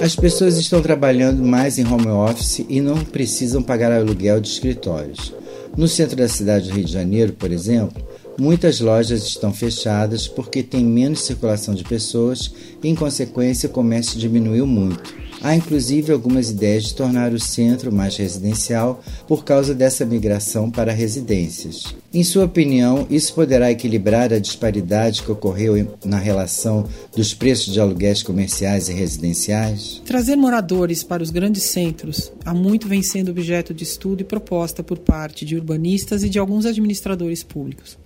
As 0.00 0.14
pessoas 0.14 0.56
estão 0.56 0.82
trabalhando 0.82 1.42
mais 1.42 1.78
em 1.78 1.86
home 1.86 2.08
office 2.08 2.64
e 2.68 2.80
não 2.80 3.02
precisam 3.04 3.62
pagar 3.62 3.92
aluguel 3.92 4.40
de 4.40 4.48
escritórios. 4.48 5.32
No 5.76 5.88
centro 5.88 6.16
da 6.16 6.28
cidade 6.28 6.68
do 6.68 6.74
Rio 6.74 6.84
de 6.84 6.92
Janeiro, 6.92 7.32
por 7.32 7.50
exemplo, 7.50 8.02
muitas 8.38 8.80
lojas 8.80 9.22
estão 9.24 9.52
fechadas 9.52 10.28
porque 10.28 10.62
tem 10.62 10.84
menos 10.84 11.20
circulação 11.20 11.74
de 11.74 11.84
pessoas 11.84 12.52
e, 12.82 12.88
em 12.88 12.94
consequência, 12.94 13.68
o 13.68 13.72
comércio 13.72 14.18
diminuiu 14.18 14.66
muito. 14.66 15.25
Há 15.46 15.54
inclusive 15.54 16.10
algumas 16.10 16.50
ideias 16.50 16.86
de 16.86 16.94
tornar 16.96 17.32
o 17.32 17.38
centro 17.38 17.92
mais 17.92 18.16
residencial 18.16 19.00
por 19.28 19.44
causa 19.44 19.72
dessa 19.72 20.04
migração 20.04 20.72
para 20.72 20.90
residências. 20.90 21.94
Em 22.12 22.24
sua 22.24 22.46
opinião, 22.46 23.06
isso 23.08 23.32
poderá 23.32 23.70
equilibrar 23.70 24.32
a 24.32 24.40
disparidade 24.40 25.22
que 25.22 25.30
ocorreu 25.30 25.96
na 26.04 26.18
relação 26.18 26.88
dos 27.14 27.32
preços 27.32 27.72
de 27.72 27.78
aluguéis 27.78 28.24
comerciais 28.24 28.88
e 28.88 28.92
residenciais? 28.92 30.02
Trazer 30.04 30.34
moradores 30.34 31.04
para 31.04 31.22
os 31.22 31.30
grandes 31.30 31.62
centros 31.62 32.32
há 32.44 32.52
muito 32.52 32.88
vem 32.88 33.00
sendo 33.00 33.30
objeto 33.30 33.72
de 33.72 33.84
estudo 33.84 34.22
e 34.22 34.24
proposta 34.24 34.82
por 34.82 34.98
parte 34.98 35.44
de 35.44 35.54
urbanistas 35.54 36.24
e 36.24 36.28
de 36.28 36.40
alguns 36.40 36.66
administradores 36.66 37.44
públicos. 37.44 37.96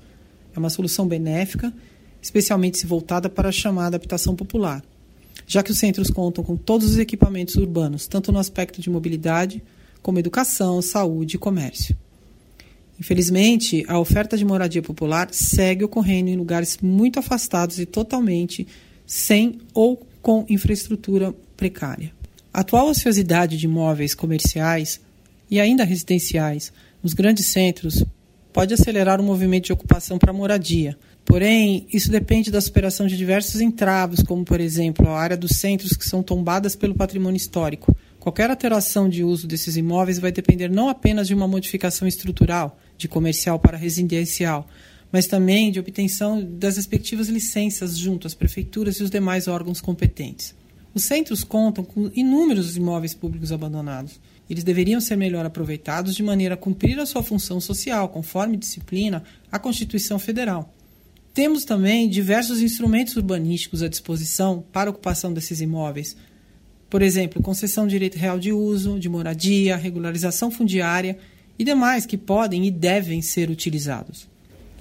É 0.54 0.58
uma 0.58 0.68
solução 0.68 1.08
benéfica, 1.08 1.72
especialmente 2.20 2.76
se 2.76 2.86
voltada 2.86 3.30
para 3.30 3.48
a 3.48 3.52
chamada 3.52 3.96
habitação 3.96 4.36
popular 4.36 4.82
já 5.50 5.64
que 5.64 5.72
os 5.72 5.78
centros 5.78 6.10
contam 6.10 6.44
com 6.44 6.56
todos 6.56 6.92
os 6.92 6.96
equipamentos 6.96 7.56
urbanos, 7.56 8.06
tanto 8.06 8.30
no 8.30 8.38
aspecto 8.38 8.80
de 8.80 8.88
mobilidade, 8.88 9.60
como 10.00 10.20
educação, 10.20 10.80
saúde 10.80 11.34
e 11.34 11.38
comércio. 11.40 11.96
Infelizmente, 13.00 13.84
a 13.88 13.98
oferta 13.98 14.38
de 14.38 14.44
moradia 14.44 14.80
popular 14.80 15.26
segue 15.32 15.82
ocorrendo 15.82 16.30
em 16.30 16.36
lugares 16.36 16.78
muito 16.80 17.18
afastados 17.18 17.80
e 17.80 17.84
totalmente 17.84 18.64
sem 19.04 19.58
ou 19.74 20.00
com 20.22 20.46
infraestrutura 20.48 21.34
precária. 21.56 22.12
A 22.54 22.60
atual 22.60 22.88
ociosidade 22.88 23.56
de 23.56 23.66
imóveis 23.66 24.14
comerciais 24.14 25.00
e 25.50 25.58
ainda 25.58 25.82
residenciais 25.82 26.72
nos 27.02 27.12
grandes 27.12 27.46
centros 27.46 28.04
pode 28.52 28.72
acelerar 28.72 29.20
o 29.20 29.24
movimento 29.24 29.64
de 29.64 29.72
ocupação 29.72 30.16
para 30.16 30.32
moradia, 30.32 30.96
Porém, 31.24 31.86
isso 31.92 32.10
depende 32.10 32.50
da 32.50 32.60
superação 32.60 33.06
de 33.06 33.16
diversos 33.16 33.60
entraves, 33.60 34.22
como, 34.22 34.44
por 34.44 34.60
exemplo, 34.60 35.08
a 35.08 35.18
área 35.18 35.36
dos 35.36 35.52
centros 35.52 35.92
que 35.92 36.08
são 36.08 36.22
tombadas 36.22 36.74
pelo 36.74 36.94
patrimônio 36.94 37.36
histórico. 37.36 37.94
Qualquer 38.18 38.50
alteração 38.50 39.08
de 39.08 39.24
uso 39.24 39.46
desses 39.46 39.76
imóveis 39.76 40.18
vai 40.18 40.32
depender 40.32 40.68
não 40.68 40.88
apenas 40.88 41.28
de 41.28 41.34
uma 41.34 41.48
modificação 41.48 42.06
estrutural, 42.06 42.78
de 42.98 43.08
comercial 43.08 43.58
para 43.58 43.78
residencial, 43.78 44.68
mas 45.12 45.26
também 45.26 45.70
de 45.70 45.80
obtenção 45.80 46.44
das 46.44 46.76
respectivas 46.76 47.28
licenças 47.28 47.96
junto 47.96 48.26
às 48.26 48.34
prefeituras 48.34 48.96
e 48.96 49.02
os 49.02 49.10
demais 49.10 49.48
órgãos 49.48 49.80
competentes. 49.80 50.54
Os 50.92 51.04
centros 51.04 51.44
contam 51.44 51.84
com 51.84 52.10
inúmeros 52.14 52.76
imóveis 52.76 53.14
públicos 53.14 53.52
abandonados. 53.52 54.20
Eles 54.48 54.64
deveriam 54.64 55.00
ser 55.00 55.16
melhor 55.16 55.46
aproveitados 55.46 56.14
de 56.14 56.22
maneira 56.22 56.54
a 56.54 56.58
cumprir 56.58 56.98
a 56.98 57.06
sua 57.06 57.22
função 57.22 57.60
social, 57.60 58.08
conforme 58.08 58.56
disciplina 58.56 59.22
a 59.50 59.58
Constituição 59.58 60.18
Federal. 60.18 60.74
Temos 61.32 61.64
também 61.64 62.08
diversos 62.08 62.60
instrumentos 62.60 63.16
urbanísticos 63.16 63.82
à 63.82 63.88
disposição 63.88 64.64
para 64.72 64.90
ocupação 64.90 65.32
desses 65.32 65.60
imóveis. 65.60 66.16
Por 66.88 67.02
exemplo, 67.02 67.42
concessão 67.42 67.86
de 67.86 67.92
direito 67.92 68.18
real 68.18 68.38
de 68.38 68.52
uso, 68.52 68.98
de 68.98 69.08
moradia, 69.08 69.76
regularização 69.76 70.50
fundiária 70.50 71.16
e 71.56 71.62
demais 71.62 72.04
que 72.04 72.18
podem 72.18 72.66
e 72.66 72.70
devem 72.70 73.22
ser 73.22 73.48
utilizados. 73.48 74.28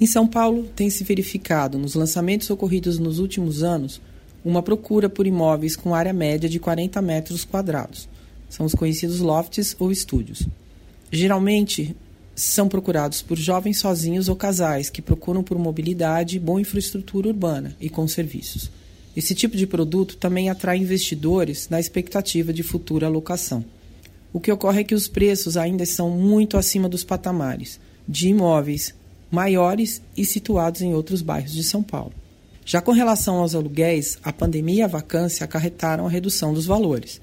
Em 0.01 0.07
São 0.07 0.25
Paulo, 0.25 0.63
tem 0.75 0.89
se 0.89 1.03
verificado, 1.03 1.77
nos 1.77 1.93
lançamentos 1.93 2.49
ocorridos 2.49 2.97
nos 2.97 3.19
últimos 3.19 3.61
anos, 3.63 4.01
uma 4.43 4.63
procura 4.63 5.09
por 5.09 5.27
imóveis 5.27 5.75
com 5.75 5.93
área 5.93 6.13
média 6.13 6.49
de 6.49 6.59
40 6.59 7.01
metros 7.01 7.45
quadrados. 7.45 8.09
São 8.49 8.65
os 8.65 8.73
conhecidos 8.73 9.19
lofts 9.19 9.75
ou 9.77 9.91
estúdios. 9.91 10.47
Geralmente, 11.11 11.95
são 12.41 12.69
procurados 12.69 13.21
por 13.21 13.37
jovens 13.37 13.79
sozinhos 13.79 14.29
ou 14.29 14.35
casais 14.35 14.89
que 14.89 15.01
procuram 15.01 15.43
por 15.43 15.57
mobilidade, 15.57 16.39
boa 16.39 16.61
infraestrutura 16.61 17.27
urbana 17.27 17.75
e 17.79 17.89
com 17.89 18.07
serviços. 18.07 18.71
Esse 19.15 19.35
tipo 19.35 19.57
de 19.57 19.67
produto 19.67 20.15
também 20.15 20.49
atrai 20.49 20.77
investidores 20.77 21.67
na 21.69 21.79
expectativa 21.79 22.53
de 22.53 22.63
futura 22.63 23.07
alocação. 23.07 23.65
O 24.31 24.39
que 24.39 24.51
ocorre 24.51 24.81
é 24.81 24.83
que 24.83 24.95
os 24.95 25.07
preços 25.07 25.57
ainda 25.57 25.85
são 25.85 26.11
muito 26.11 26.55
acima 26.55 26.87
dos 26.87 27.03
patamares 27.03 27.79
de 28.07 28.29
imóveis 28.29 28.93
maiores 29.29 30.01
e 30.15 30.25
situados 30.25 30.81
em 30.81 30.93
outros 30.93 31.21
bairros 31.21 31.53
de 31.53 31.63
São 31.63 31.83
Paulo. 31.83 32.13
Já 32.65 32.81
com 32.81 32.91
relação 32.91 33.37
aos 33.37 33.53
aluguéis, 33.53 34.17
a 34.23 34.31
pandemia 34.31 34.79
e 34.79 34.81
a 34.83 34.87
vacância 34.87 35.43
acarretaram 35.43 36.05
a 36.05 36.09
redução 36.09 36.53
dos 36.53 36.65
valores. 36.65 37.19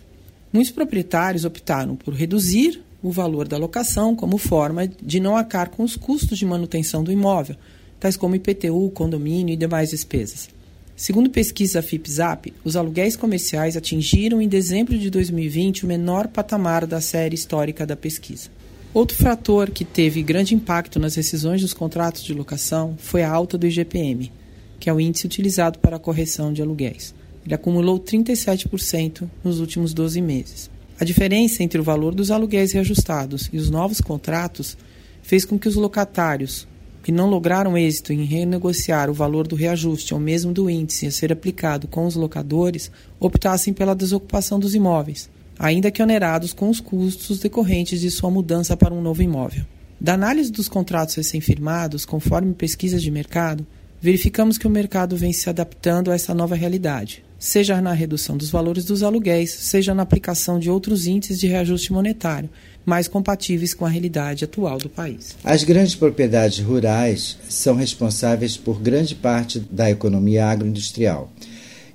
Muitos 0.53 0.73
proprietários 0.73 1.45
optaram 1.45 1.97
por 1.97 2.15
reduzir 2.15 2.83
o 3.07 3.13
valor 3.13 3.47
da 3.47 3.57
locação 3.57 4.17
como 4.17 4.37
forma 4.37 4.89
de 4.89 5.21
não 5.21 5.37
arcar 5.37 5.71
com 5.71 5.85
os 5.85 5.95
custos 5.95 6.37
de 6.37 6.45
manutenção 6.45 7.05
do 7.05 7.13
imóvel, 7.13 7.55
tais 8.01 8.17
como 8.17 8.35
IPTU, 8.35 8.91
condomínio 8.91 9.53
e 9.53 9.57
demais 9.57 9.91
despesas. 9.91 10.49
Segundo 10.97 11.31
pesquisa 11.31 11.83
FIPZAP, 11.83 12.53
os 12.65 12.75
aluguéis 12.75 13.15
comerciais 13.15 13.77
atingiram 13.77 14.43
em 14.43 14.49
dezembro 14.49 14.99
de 14.99 15.09
2020 15.09 15.85
o 15.85 15.87
menor 15.87 16.27
patamar 16.27 16.85
da 16.85 17.01
série 17.01 17.37
histórica 17.37 17.87
da 17.87 17.95
pesquisa. 17.95 18.49
Outro 18.93 19.17
fator 19.17 19.71
que 19.71 19.85
teve 19.85 20.21
grande 20.21 20.55
impacto 20.55 20.99
nas 20.99 21.15
rescisões 21.15 21.61
dos 21.61 21.75
contratos 21.75 22.25
de 22.25 22.35
locação 22.35 22.97
foi 22.99 23.23
a 23.23 23.31
alta 23.31 23.57
do 23.57 23.69
IGPM, 23.69 24.33
que 24.81 24.91
é 24.91 24.93
o 24.93 24.99
índice 24.99 25.27
utilizado 25.27 25.79
para 25.79 25.95
a 25.95 26.01
correção 26.01 26.53
de 26.53 26.61
aluguéis. 26.61 27.15
Ele 27.45 27.55
acumulou 27.55 28.01
37% 28.01 29.29
nos 29.45 29.61
últimos 29.61 29.95
12 29.95 30.21
meses. 30.21 30.76
A 30.99 31.05
diferença 31.05 31.63
entre 31.63 31.79
o 31.79 31.85
valor 31.85 32.15
dos 32.15 32.31
aluguéis 32.31 32.73
reajustados 32.73 33.51
e 33.53 33.59
os 33.59 33.69
novos 33.69 34.01
contratos 34.01 34.79
fez 35.23 35.45
com 35.45 35.59
que 35.59 35.69
os 35.69 35.75
locatários, 35.75 36.67
que 37.03 37.13
não 37.13 37.29
lograram 37.29 37.77
êxito 37.77 38.15
em 38.15 38.25
renegociar 38.25 39.11
o 39.11 39.15
valor 39.15 39.47
do 39.47 39.55
reajuste 39.55 40.15
ou 40.15 40.21
mesmo 40.21 40.55
do 40.55 40.71
índice 40.71 41.07
a 41.07 41.11
ser 41.11 41.31
aplicado 41.31 41.87
com 41.87 42.07
os 42.07 42.17
locadores, 42.17 42.91
optassem 43.21 43.75
pela 43.75 43.95
desocupação 43.95 44.59
dos 44.59 44.75
imóveis, 44.75 45.29
ainda 45.59 45.91
que 45.91 46.03
onerados 46.03 46.55
com 46.55 46.71
os 46.71 46.81
custos 46.81 47.41
decorrentes 47.41 48.01
de 48.01 48.11
sua 48.11 48.31
mudança 48.31 48.75
para 48.75 48.95
um 48.95 49.03
novo 49.03 49.23
imóvel. 49.23 49.67
Da 50.01 50.15
análise 50.15 50.51
dos 50.51 50.69
contratos 50.69 51.15
recém-firmados, 51.15 52.07
conforme 52.07 52.55
pesquisas 52.55 53.03
de 53.03 53.11
mercado, 53.11 53.67
verificamos 54.01 54.57
que 54.57 54.67
o 54.67 54.71
mercado 54.71 55.15
vem 55.15 55.33
se 55.33 55.51
adaptando 55.51 56.11
a 56.11 56.15
essa 56.15 56.33
nova 56.33 56.55
realidade, 56.55 57.23
seja 57.47 57.81
na 57.81 57.93
redução 57.93 58.37
dos 58.37 58.51
valores 58.51 58.85
dos 58.85 59.05
aluguéis, 59.05 59.53
seja 59.53 59.95
na 59.95 60.03
aplicação 60.03 60.59
de 60.59 60.69
outros 60.69 61.07
índices 61.07 61.39
de 61.39 61.47
reajuste 61.47 61.93
monetário, 61.93 62.51
mais 62.85 63.07
compatíveis 63.07 63.73
com 63.73 63.87
a 63.87 63.89
realidade 63.89 64.45
atual 64.45 64.79
do 64.79 64.89
país. 64.89 65.37
As 65.45 65.63
grandes 65.63 65.95
propriedades 65.95 66.59
rurais 66.59 67.39
são 67.49 67.77
responsáveis 67.77 68.57
por 68.57 68.81
grande 68.81 69.15
parte 69.15 69.61
da 69.61 69.89
economia 69.89 70.45
agroindustrial. 70.45 71.33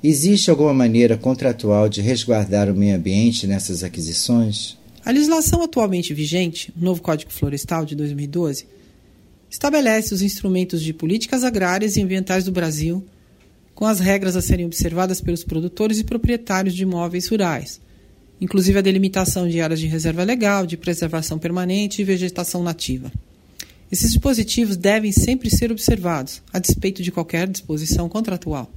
Existe 0.02 0.50
alguma 0.50 0.74
maneira 0.74 1.18
contratual 1.18 1.90
de 1.90 2.00
resguardar 2.00 2.70
o 2.70 2.74
meio 2.74 2.96
ambiente 2.96 3.46
nessas 3.46 3.84
aquisições? 3.84 4.78
A 5.04 5.12
legislação 5.12 5.62
atualmente 5.62 6.14
vigente, 6.14 6.74
o 6.80 6.84
novo 6.84 7.02
Código 7.02 7.30
Florestal 7.30 7.84
de 7.86 7.94
2012, 7.94 8.68
estabelece 9.50 10.14
os 10.14 10.22
instrumentos 10.22 10.82
de 10.82 10.94
políticas 10.94 11.44
agrárias 11.44 11.98
e 11.98 12.02
ambientais 12.02 12.46
do 12.46 12.54
Brasil, 12.54 13.06
com 13.82 13.88
as 13.88 14.00
regras 14.00 14.36
a 14.36 14.44
serem 14.44 14.67
observadas 14.67 15.22
pelos 15.22 15.44
produtores 15.44 15.98
e 15.98 16.04
proprietários 16.04 16.76
de 16.76 16.84
imóveis 16.84 17.28
rurais, 17.28 17.82
inclusive 18.39 18.78
a 18.78 18.82
delimitação 18.82 19.48
de 19.50 19.60
áreas 19.60 19.80
de 19.80 19.88
reserva 19.88 20.24
legal, 20.24 20.67
de 20.67 20.78
preservação 20.78 21.39
permanente 21.39 22.00
e 22.00 22.06
vegetação 22.06 22.62
nativa. 22.62 23.12
Esses 23.91 24.12
dispositivos 24.12 24.78
devem 24.78 25.12
sempre 25.12 25.50
ser 25.50 25.72
observados, 25.72 26.44
a 26.54 26.60
despeito 26.60 27.02
de 27.02 27.12
qualquer 27.12 27.48
disposição 27.48 28.08
contratual. 28.08 28.72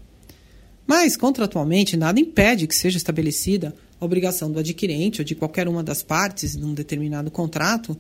Mas, 0.87 1.19
contratualmente, 1.19 1.99
nada 1.99 2.19
impede 2.19 2.67
que 2.67 2.75
seja 2.75 2.97
estabelecida 2.97 3.77
a 4.01 4.05
obrigação 4.07 4.51
do 4.51 4.59
adquirente 4.59 5.21
ou 5.21 5.25
de 5.27 5.35
qualquer 5.35 5.69
uma 5.69 5.85
das 5.85 6.03
partes 6.03 6.57
num 6.57 6.73
determinado 6.73 7.31
contrato 7.31 7.95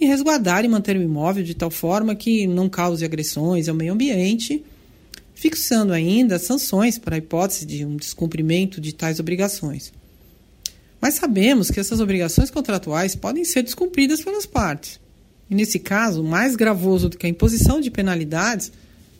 em 0.00 0.06
resguardar 0.06 0.64
e 0.64 0.68
manter 0.68 0.96
o 0.96 1.02
imóvel 1.02 1.42
de 1.42 1.54
tal 1.54 1.68
forma 1.68 2.14
que 2.14 2.46
não 2.46 2.68
cause 2.68 3.04
agressões 3.04 3.68
ao 3.68 3.74
meio 3.74 3.92
ambiente, 3.92 4.62
fixando 5.34 5.92
ainda 5.92 6.38
sanções 6.38 6.98
para 6.98 7.16
a 7.16 7.18
hipótese 7.18 7.66
de 7.66 7.84
um 7.84 7.96
descumprimento 7.96 8.80
de 8.80 8.94
tais 8.94 9.18
obrigações. 9.18 9.92
Mas 11.00 11.14
sabemos 11.14 11.70
que 11.70 11.80
essas 11.80 12.00
obrigações 12.00 12.50
contratuais 12.50 13.14
podem 13.14 13.44
ser 13.44 13.62
descumpridas 13.62 14.22
pelas 14.22 14.46
partes. 14.46 14.98
E 15.50 15.54
nesse 15.54 15.78
caso, 15.78 16.24
mais 16.24 16.56
gravoso 16.56 17.10
do 17.10 17.18
que 17.18 17.26
a 17.26 17.28
imposição 17.28 17.80
de 17.80 17.90
penalidades 17.90 18.72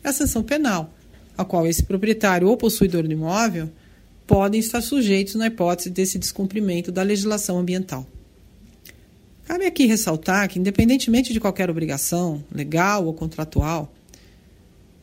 é 0.03 0.09
a 0.09 0.13
sanção 0.13 0.41
penal, 0.41 0.91
a 1.37 1.45
qual 1.45 1.67
esse 1.67 1.83
proprietário 1.83 2.47
ou 2.47 2.57
possuidor 2.57 3.03
do 3.03 3.13
imóvel 3.13 3.69
podem 4.25 4.59
estar 4.59 4.81
sujeitos 4.81 5.35
na 5.35 5.47
hipótese 5.47 5.89
desse 5.89 6.17
descumprimento 6.17 6.91
da 6.91 7.03
legislação 7.03 7.59
ambiental. 7.59 8.07
Cabe 9.45 9.67
aqui 9.67 9.85
ressaltar 9.85 10.49
que, 10.49 10.57
independentemente 10.57 11.31
de 11.31 11.39
qualquer 11.39 11.69
obrigação, 11.69 12.43
legal 12.51 13.05
ou 13.05 13.13
contratual, 13.13 13.93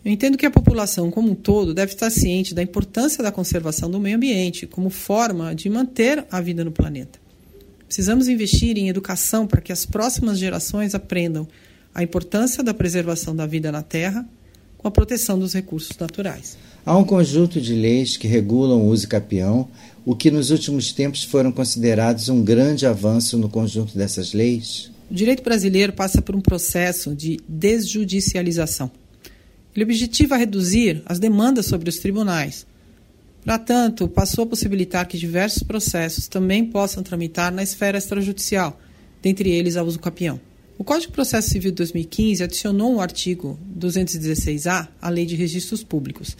eu 0.04 0.10
entendo 0.10 0.36
que 0.36 0.46
a 0.46 0.50
população 0.50 1.10
como 1.10 1.30
um 1.30 1.34
todo 1.34 1.72
deve 1.72 1.92
estar 1.92 2.10
ciente 2.10 2.54
da 2.54 2.62
importância 2.62 3.22
da 3.22 3.30
conservação 3.30 3.90
do 3.90 4.00
meio 4.00 4.16
ambiente 4.16 4.66
como 4.66 4.90
forma 4.90 5.54
de 5.54 5.70
manter 5.70 6.26
a 6.30 6.40
vida 6.40 6.64
no 6.64 6.72
planeta. 6.72 7.20
Precisamos 7.86 8.26
investir 8.26 8.76
em 8.78 8.88
educação 8.88 9.46
para 9.46 9.60
que 9.60 9.70
as 9.70 9.86
próximas 9.86 10.38
gerações 10.38 10.94
aprendam 10.94 11.46
a 11.94 12.02
importância 12.02 12.62
da 12.62 12.74
preservação 12.74 13.36
da 13.36 13.46
vida 13.46 13.70
na 13.70 13.82
Terra 13.82 14.26
com 14.78 14.88
a 14.88 14.90
proteção 14.90 15.38
dos 15.38 15.52
recursos 15.52 15.96
naturais. 15.96 16.56
Há 16.84 16.96
um 16.98 17.04
conjunto 17.04 17.60
de 17.60 17.74
leis 17.74 18.16
que 18.16 18.26
regulam 18.26 18.82
o 18.82 18.88
uso 18.88 19.06
capião, 19.06 19.68
o 20.04 20.16
que 20.16 20.30
nos 20.30 20.50
últimos 20.50 20.92
tempos 20.92 21.22
foram 21.22 21.52
considerados 21.52 22.28
um 22.28 22.42
grande 22.42 22.86
avanço 22.86 23.38
no 23.38 23.48
conjunto 23.48 23.96
dessas 23.96 24.32
leis. 24.32 24.90
O 25.08 25.14
direito 25.14 25.44
brasileiro 25.44 25.92
passa 25.92 26.20
por 26.20 26.34
um 26.34 26.40
processo 26.40 27.14
de 27.14 27.38
desjudicialização. 27.46 28.90
Ele 29.74 29.84
objetiva 29.84 30.36
reduzir 30.36 31.02
as 31.06 31.18
demandas 31.18 31.66
sobre 31.66 31.88
os 31.88 31.98
tribunais. 31.98 32.66
Para 33.44 33.58
tanto, 33.58 34.06
passou 34.06 34.44
a 34.44 34.46
possibilitar 34.46 35.06
que 35.08 35.18
diversos 35.18 35.62
processos 35.62 36.28
também 36.28 36.64
possam 36.64 37.02
tramitar 37.02 37.52
na 37.52 37.62
esfera 37.62 37.98
extrajudicial, 37.98 38.78
dentre 39.20 39.50
eles 39.50 39.76
a 39.76 39.82
uso 39.82 39.98
capião. 39.98 40.40
O 40.78 40.84
Código 40.84 41.10
de 41.10 41.14
Processo 41.14 41.50
Civil 41.50 41.70
de 41.70 41.76
2015 41.76 42.42
adicionou 42.42 42.94
um 42.94 43.00
artigo 43.00 43.58
216-A 43.78 44.88
à 45.00 45.08
Lei 45.08 45.26
de 45.26 45.36
Registros 45.36 45.82
Públicos 45.82 46.36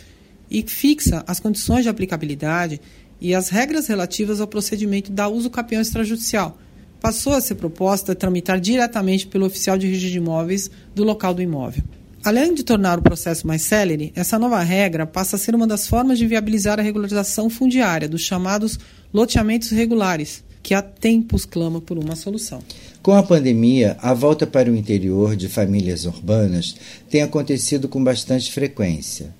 e 0.51 0.63
fixa 0.63 1.25
as 1.27 1.41
condições 1.41 1.83
de 1.83 1.89
aplicabilidade 1.89 2.81
e 3.21 3.35
as 3.35 3.49
regras 3.49 3.87
relativas 3.87 4.41
ao 4.41 4.47
procedimento 4.47 5.13
da 5.13 5.29
uso 5.29 5.49
capião 5.49 5.81
extrajudicial. 5.81 6.59
Passou 7.01 7.33
a 7.35 7.41
ser 7.41 7.55
proposta 7.57 8.15
tramitar 8.15 8.61
diretamente 8.61 9.27
pelo 9.27 9.47
oficial 9.47 9.79
de 9.79 9.87
registro 9.87 10.13
de 10.13 10.19
imóveis 10.19 10.71
do 10.95 11.05
local 11.05 11.35
do 11.35 11.43
imóvel. 11.43 11.83
Além 12.25 12.55
de 12.55 12.63
tornar 12.63 13.01
o 13.01 13.03
processo 13.03 13.45
mais 13.49 13.63
célere, 13.63 14.13
essa 14.15 14.39
nova 14.39 14.63
regra 14.63 15.05
passa 15.05 15.35
a 15.35 15.39
ser 15.39 15.57
uma 15.57 15.67
das 15.67 15.89
formas 15.89 16.19
de 16.19 16.27
viabilizar 16.27 16.79
a 16.79 16.83
regularização 16.83 17.51
fundiária 17.51 18.09
dos 18.09 18.21
chamados 18.21 18.79
loteamentos 19.13 19.71
regulares, 19.71 20.45
que 20.63 20.73
há 20.73 20.81
tempos 20.81 21.45
clama 21.45 21.81
por 21.81 21.99
uma 21.99 22.15
solução. 22.15 22.63
Com 23.03 23.13
a 23.13 23.25
pandemia, 23.25 23.97
a 24.01 24.15
volta 24.15 24.47
para 24.47 24.71
o 24.71 24.77
interior 24.77 25.35
de 25.35 25.49
famílias 25.49 26.05
urbanas 26.05 26.77
tem 27.11 27.23
acontecido 27.23 27.89
com 27.89 28.03
bastante 28.03 28.53
frequência. 28.53 29.35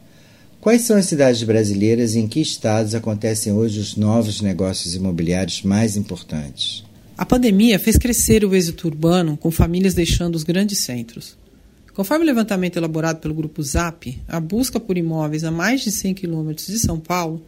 Quais 0.61 0.83
são 0.83 0.97
as 0.97 1.07
cidades 1.07 1.45
brasileiras 1.45 2.17
e 2.17 2.19
em 2.19 2.27
que 2.27 2.41
estados 2.41 2.97
acontecem 2.97 3.53
hoje 3.53 3.79
os 3.79 3.95
novos 3.95 4.41
negócios 4.41 4.97
imobiliários 4.97 5.63
mais 5.63 5.97
importantes? 5.97 6.83
A 7.17 7.25
pandemia 7.25 7.79
fez 7.79 7.97
crescer 7.97 8.45
o 8.45 8.57
êxito 8.57 8.89
urbano, 8.89 9.37
com 9.37 9.53
famílias 9.53 9.95
deixando 9.95 10.35
os 10.35 10.43
grandes 10.43 10.79
centros. 10.79 11.41
Conforme 11.95 12.25
o 12.25 12.27
levantamento 12.27 12.79
elaborado 12.79 13.21
pelo 13.21 13.35
grupo 13.35 13.63
ZAP, 13.63 14.19
a 14.27 14.41
busca 14.41 14.81
por 14.81 14.97
imóveis 14.97 15.45
a 15.45 15.51
mais 15.51 15.83
de 15.83 15.91
100 15.91 16.15
quilômetros 16.15 16.67
de 16.67 16.79
São 16.79 16.99
Paulo 16.99 17.45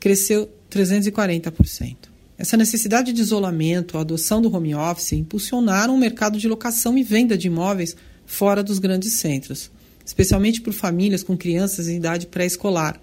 cresceu 0.00 0.50
340%. 0.70 1.96
Essa 2.38 2.56
necessidade 2.56 3.12
de 3.12 3.20
isolamento, 3.20 3.98
a 3.98 4.00
adoção 4.00 4.40
do 4.40 4.52
home 4.52 4.74
office 4.74 5.12
impulsionaram 5.12 5.94
o 5.94 5.98
mercado 5.98 6.38
de 6.38 6.48
locação 6.48 6.96
e 6.96 7.02
venda 7.02 7.36
de 7.36 7.48
imóveis 7.48 7.94
fora 8.24 8.62
dos 8.62 8.78
grandes 8.78 9.12
centros, 9.12 9.70
especialmente 10.04 10.62
por 10.62 10.72
famílias 10.72 11.22
com 11.22 11.36
crianças 11.36 11.86
em 11.86 11.98
idade 11.98 12.26
pré-escolar, 12.26 12.98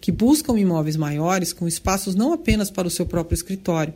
que 0.00 0.10
buscam 0.10 0.58
imóveis 0.58 0.96
maiores 0.96 1.52
com 1.52 1.68
espaços 1.68 2.16
não 2.16 2.32
apenas 2.32 2.68
para 2.68 2.88
o 2.88 2.90
seu 2.90 3.06
próprio 3.06 3.36
escritório, 3.36 3.94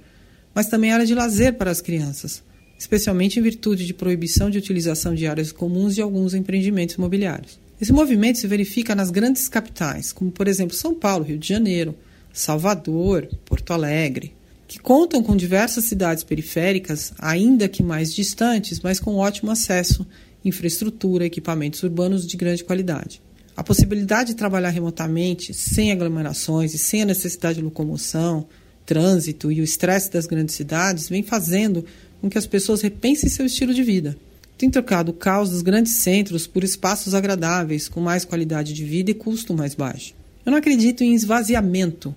mas 0.54 0.68
também 0.68 0.92
área 0.92 1.04
de 1.04 1.14
lazer 1.14 1.54
para 1.54 1.72
as 1.72 1.80
crianças, 1.80 2.42
especialmente 2.78 3.38
em 3.38 3.42
virtude 3.42 3.86
de 3.86 3.94
proibição 3.94 4.50
de 4.50 4.58
utilização 4.58 5.14
de 5.14 5.26
áreas 5.26 5.52
comuns 5.52 5.94
de 5.94 6.02
alguns 6.02 6.34
empreendimentos 6.34 6.96
imobiliários. 6.96 7.58
Esse 7.80 7.92
movimento 7.92 8.38
se 8.38 8.46
verifica 8.46 8.94
nas 8.94 9.10
grandes 9.10 9.48
capitais, 9.48 10.12
como 10.12 10.30
por 10.30 10.48
exemplo 10.48 10.76
São 10.76 10.94
Paulo, 10.94 11.24
Rio 11.24 11.38
de 11.38 11.48
Janeiro, 11.48 11.94
Salvador, 12.32 13.28
Porto 13.44 13.72
Alegre, 13.72 14.32
que 14.66 14.78
contam 14.78 15.22
com 15.22 15.36
diversas 15.36 15.84
cidades 15.84 16.24
periféricas, 16.24 17.12
ainda 17.18 17.68
que 17.68 17.82
mais 17.82 18.14
distantes, 18.14 18.80
mas 18.80 18.98
com 18.98 19.16
ótimo 19.16 19.50
acesso, 19.50 20.06
infraestrutura, 20.44 21.26
equipamentos 21.26 21.82
urbanos 21.82 22.26
de 22.26 22.36
grande 22.36 22.64
qualidade. 22.64 23.22
A 23.56 23.64
possibilidade 23.64 24.30
de 24.30 24.36
trabalhar 24.36 24.70
remotamente, 24.70 25.54
sem 25.54 25.92
aglomerações 25.92 26.74
e 26.74 26.78
sem 26.78 27.02
a 27.02 27.06
necessidade 27.06 27.58
de 27.58 27.64
locomoção, 27.64 28.46
trânsito 28.84 29.50
e 29.50 29.60
o 29.60 29.64
estresse 29.64 30.10
das 30.10 30.26
grandes 30.26 30.54
cidades, 30.54 31.08
vem 31.08 31.22
fazendo 31.22 31.84
que 32.30 32.38
as 32.38 32.46
pessoas 32.46 32.80
repensem 32.80 33.28
seu 33.28 33.46
estilo 33.46 33.74
de 33.74 33.82
vida. 33.82 34.16
Tem 34.58 34.70
trocado 34.70 35.10
o 35.10 35.14
caos 35.14 35.50
dos 35.50 35.62
grandes 35.62 35.96
centros 35.96 36.46
por 36.46 36.64
espaços 36.64 37.14
agradáveis, 37.14 37.88
com 37.88 38.00
mais 38.00 38.24
qualidade 38.24 38.72
de 38.72 38.84
vida 38.84 39.10
e 39.10 39.14
custo 39.14 39.54
mais 39.54 39.74
baixo. 39.74 40.14
Eu 40.44 40.52
não 40.52 40.58
acredito 40.58 41.04
em 41.04 41.14
esvaziamento, 41.14 42.14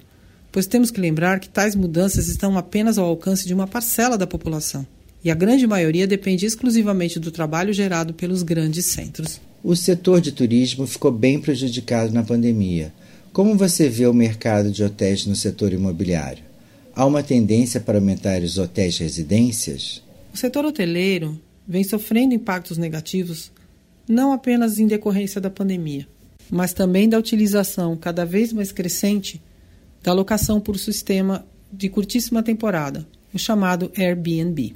pois 0.51 0.65
temos 0.65 0.89
que 0.89 1.01
lembrar 1.01 1.39
que 1.39 1.49
tais 1.49 1.75
mudanças 1.75 2.27
estão 2.27 2.57
apenas 2.57 2.97
ao 2.97 3.05
alcance 3.05 3.45
de 3.45 3.53
uma 3.53 3.67
parcela 3.67 4.17
da 4.17 4.25
população, 4.25 4.87
e 5.23 5.29
a 5.29 5.35
grande 5.35 5.67
maioria 5.67 6.07
depende 6.07 6.45
exclusivamente 6.45 7.19
do 7.19 7.31
trabalho 7.31 7.73
gerado 7.73 8.13
pelos 8.13 8.41
grandes 8.41 8.85
centros. 8.85 9.41
O 9.61 9.75
setor 9.75 10.21
de 10.21 10.31
turismo 10.31 10.87
ficou 10.87 11.11
bem 11.11 11.41
prejudicado 11.41 12.13
na 12.13 12.23
pandemia. 12.23 12.93
Como 13.33 13.57
você 13.57 13.89
vê 13.89 14.07
o 14.07 14.13
mercado 14.13 14.71
de 14.71 14.83
hotéis 14.83 15.25
no 15.25 15.35
setor 15.35 15.73
imobiliário? 15.73 16.48
Há 16.99 17.05
uma 17.05 17.23
tendência 17.23 17.79
para 17.79 17.97
aumentar 17.97 18.41
os 18.41 18.57
hotéis 18.57 18.97
residências? 18.97 20.03
O 20.33 20.37
setor 20.37 20.65
hoteleiro 20.65 21.39
vem 21.65 21.81
sofrendo 21.81 22.33
impactos 22.33 22.77
negativos 22.77 23.53
não 24.05 24.33
apenas 24.33 24.79
em 24.79 24.85
decorrência 24.85 25.39
da 25.39 25.49
pandemia, 25.49 26.05
mas 26.51 26.73
também 26.73 27.07
da 27.07 27.17
utilização 27.17 27.95
cada 27.95 28.25
vez 28.25 28.51
mais 28.51 28.73
crescente 28.73 29.41
da 30.03 30.11
locação 30.11 30.59
por 30.59 30.77
sistema 30.77 31.47
de 31.71 31.87
curtíssima 31.87 32.43
temporada, 32.43 33.07
o 33.33 33.39
chamado 33.39 33.89
Airbnb. 33.97 34.75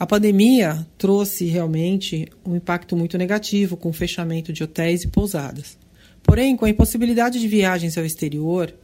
A 0.00 0.06
pandemia 0.06 0.86
trouxe 0.96 1.44
realmente 1.44 2.30
um 2.46 2.56
impacto 2.56 2.96
muito 2.96 3.18
negativo 3.18 3.76
com 3.76 3.90
o 3.90 3.92
fechamento 3.92 4.54
de 4.54 4.64
hotéis 4.64 5.02
e 5.02 5.08
pousadas. 5.08 5.76
Porém, 6.22 6.56
com 6.56 6.64
a 6.64 6.70
impossibilidade 6.70 7.38
de 7.38 7.46
viagens 7.46 7.98
ao 7.98 8.06
exterior 8.06 8.74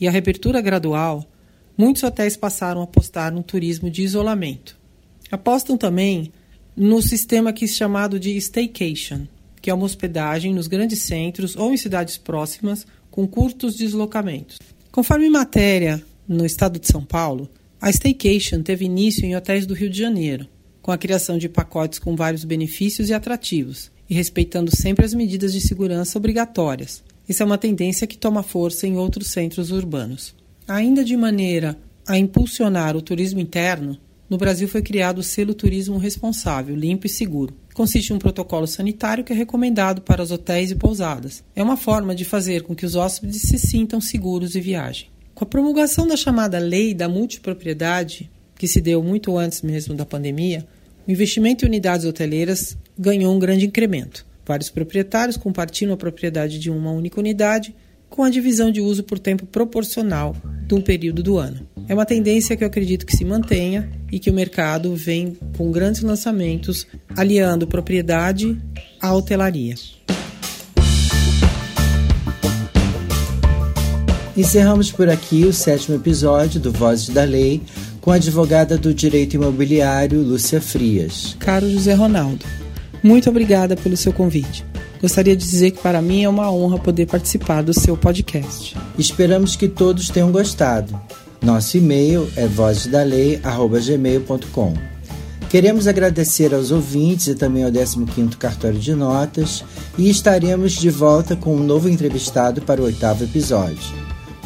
e 0.00 0.08
a 0.08 0.10
reabertura 0.10 0.62
gradual, 0.62 1.28
muitos 1.78 2.02
hotéis 2.02 2.36
passaram 2.36 2.80
a 2.80 2.84
apostar 2.84 3.32
no 3.32 3.42
turismo 3.42 3.88
de 3.88 4.02
isolamento. 4.02 4.76
Apostam 5.30 5.78
também 5.78 6.32
no 6.76 7.00
sistema 7.00 7.52
que 7.52 7.64
é 7.64 7.68
chamado 7.68 8.18
de 8.18 8.36
staycation, 8.36 9.26
que 9.62 9.70
é 9.70 9.74
uma 9.74 9.84
hospedagem 9.84 10.52
nos 10.52 10.66
grandes 10.66 11.02
centros 11.02 11.56
ou 11.56 11.72
em 11.72 11.76
cidades 11.76 12.18
próximas 12.18 12.86
com 13.10 13.26
curtos 13.26 13.76
deslocamentos. 13.76 14.58
Conforme 14.90 15.30
matéria 15.30 16.02
no 16.26 16.44
estado 16.44 16.78
de 16.78 16.88
São 16.88 17.04
Paulo, 17.04 17.48
a 17.80 17.90
staycation 17.90 18.62
teve 18.62 18.84
início 18.84 19.24
em 19.24 19.36
hotéis 19.36 19.64
do 19.64 19.74
Rio 19.74 19.88
de 19.88 19.98
Janeiro, 19.98 20.48
com 20.82 20.90
a 20.90 20.98
criação 20.98 21.38
de 21.38 21.48
pacotes 21.48 21.98
com 21.98 22.16
vários 22.16 22.44
benefícios 22.44 23.08
e 23.08 23.14
atrativos, 23.14 23.90
e 24.08 24.14
respeitando 24.14 24.74
sempre 24.74 25.04
as 25.04 25.14
medidas 25.14 25.52
de 25.52 25.60
segurança 25.60 26.18
obrigatórias. 26.18 27.04
Isso 27.28 27.42
é 27.42 27.46
uma 27.46 27.58
tendência 27.58 28.06
que 28.06 28.16
toma 28.16 28.42
força 28.42 28.86
em 28.86 28.96
outros 28.96 29.28
centros 29.28 29.70
urbanos. 29.70 30.34
Ainda 30.68 31.02
de 31.02 31.16
maneira 31.16 31.78
a 32.06 32.18
impulsionar 32.18 32.94
o 32.94 33.00
turismo 33.00 33.40
interno, 33.40 33.96
no 34.28 34.36
Brasil 34.36 34.68
foi 34.68 34.82
criado 34.82 35.20
o 35.20 35.22
selo 35.22 35.54
Turismo 35.54 35.96
Responsável, 35.96 36.76
Limpo 36.76 37.06
e 37.06 37.08
Seguro. 37.08 37.56
Consiste 37.72 38.10
em 38.10 38.16
um 38.16 38.18
protocolo 38.18 38.66
sanitário 38.66 39.24
que 39.24 39.32
é 39.32 39.36
recomendado 39.36 40.02
para 40.02 40.22
os 40.22 40.30
hotéis 40.30 40.70
e 40.70 40.74
pousadas. 40.74 41.42
É 41.56 41.62
uma 41.62 41.78
forma 41.78 42.14
de 42.14 42.26
fazer 42.26 42.64
com 42.64 42.74
que 42.74 42.84
os 42.84 42.94
hóspedes 42.94 43.40
se 43.40 43.58
sintam 43.58 43.98
seguros 43.98 44.54
e 44.54 44.60
viajem. 44.60 45.08
Com 45.34 45.44
a 45.44 45.48
promulgação 45.48 46.06
da 46.06 46.18
chamada 46.18 46.58
Lei 46.58 46.92
da 46.92 47.08
Multipropriedade, 47.08 48.30
que 48.54 48.68
se 48.68 48.82
deu 48.82 49.02
muito 49.02 49.38
antes 49.38 49.62
mesmo 49.62 49.94
da 49.94 50.04
pandemia, 50.04 50.66
o 51.06 51.10
investimento 51.10 51.64
em 51.64 51.68
unidades 51.68 52.04
hoteleiras 52.04 52.76
ganhou 52.98 53.34
um 53.34 53.38
grande 53.38 53.64
incremento. 53.64 54.26
Vários 54.44 54.68
proprietários 54.68 55.38
compartilham 55.38 55.94
a 55.94 55.96
propriedade 55.96 56.58
de 56.58 56.70
uma 56.70 56.90
única 56.90 57.18
unidade 57.18 57.74
com 58.08 58.22
a 58.22 58.30
divisão 58.30 58.70
de 58.70 58.80
uso 58.80 59.02
por 59.04 59.18
tempo 59.18 59.46
proporcional 59.46 60.34
de 60.66 60.74
um 60.74 60.80
período 60.80 61.22
do 61.22 61.38
ano. 61.38 61.66
É 61.88 61.94
uma 61.94 62.04
tendência 62.04 62.56
que 62.56 62.62
eu 62.62 62.68
acredito 62.68 63.06
que 63.06 63.16
se 63.16 63.24
mantenha 63.24 63.90
e 64.12 64.18
que 64.18 64.30
o 64.30 64.34
mercado 64.34 64.94
vem 64.94 65.36
com 65.56 65.70
grandes 65.70 66.02
lançamentos 66.02 66.86
aliando 67.16 67.66
propriedade 67.66 68.56
à 69.00 69.14
hotelaria. 69.14 69.74
Encerramos 74.36 74.92
por 74.92 75.08
aqui 75.08 75.44
o 75.44 75.52
sétimo 75.52 75.96
episódio 75.96 76.60
do 76.60 76.70
Vozes 76.70 77.08
da 77.08 77.24
Lei 77.24 77.60
com 78.00 78.12
a 78.12 78.16
advogada 78.16 78.78
do 78.78 78.94
direito 78.94 79.34
imobiliário 79.34 80.20
Lúcia 80.22 80.60
Frias. 80.60 81.36
Caro 81.40 81.68
José 81.68 81.94
Ronaldo, 81.94 82.46
muito 83.02 83.28
obrigada 83.28 83.76
pelo 83.76 83.96
seu 83.96 84.12
convite. 84.12 84.64
Gostaria 85.00 85.36
de 85.36 85.44
dizer 85.44 85.70
que 85.70 85.80
para 85.80 86.02
mim 86.02 86.24
é 86.24 86.28
uma 86.28 86.50
honra 86.50 86.78
poder 86.78 87.06
participar 87.06 87.62
do 87.62 87.72
seu 87.72 87.96
podcast. 87.96 88.76
Esperamos 88.98 89.56
que 89.56 89.68
todos 89.68 90.10
tenham 90.10 90.32
gostado. 90.32 91.00
Nosso 91.40 91.76
e-mail 91.76 92.28
é 92.36 92.46
vozesdalei@gmail.com. 92.46 94.74
Queremos 95.48 95.86
agradecer 95.86 96.52
aos 96.52 96.70
ouvintes 96.70 97.28
e 97.28 97.34
também 97.34 97.64
ao 97.64 97.70
15º 97.70 98.36
Cartório 98.36 98.78
de 98.78 98.94
Notas 98.94 99.64
e 99.96 100.10
estaremos 100.10 100.72
de 100.72 100.90
volta 100.90 101.34
com 101.34 101.56
um 101.56 101.64
novo 101.64 101.88
entrevistado 101.88 102.60
para 102.60 102.82
o 102.82 102.84
oitavo 102.84 103.24
episódio. 103.24 103.96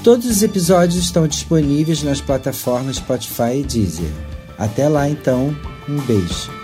Todos 0.05 0.31
os 0.31 0.43
episódios 0.43 1.03
estão 1.03 1.27
disponíveis 1.27 2.03
nas 2.03 2.21
plataformas 2.21 2.97
Spotify 2.97 3.61
e 3.61 3.65
Deezer. 3.65 4.13
Até 4.59 4.89
lá 4.89 5.09
então, 5.09 5.57
um 5.89 5.97
beijo. 6.03 6.62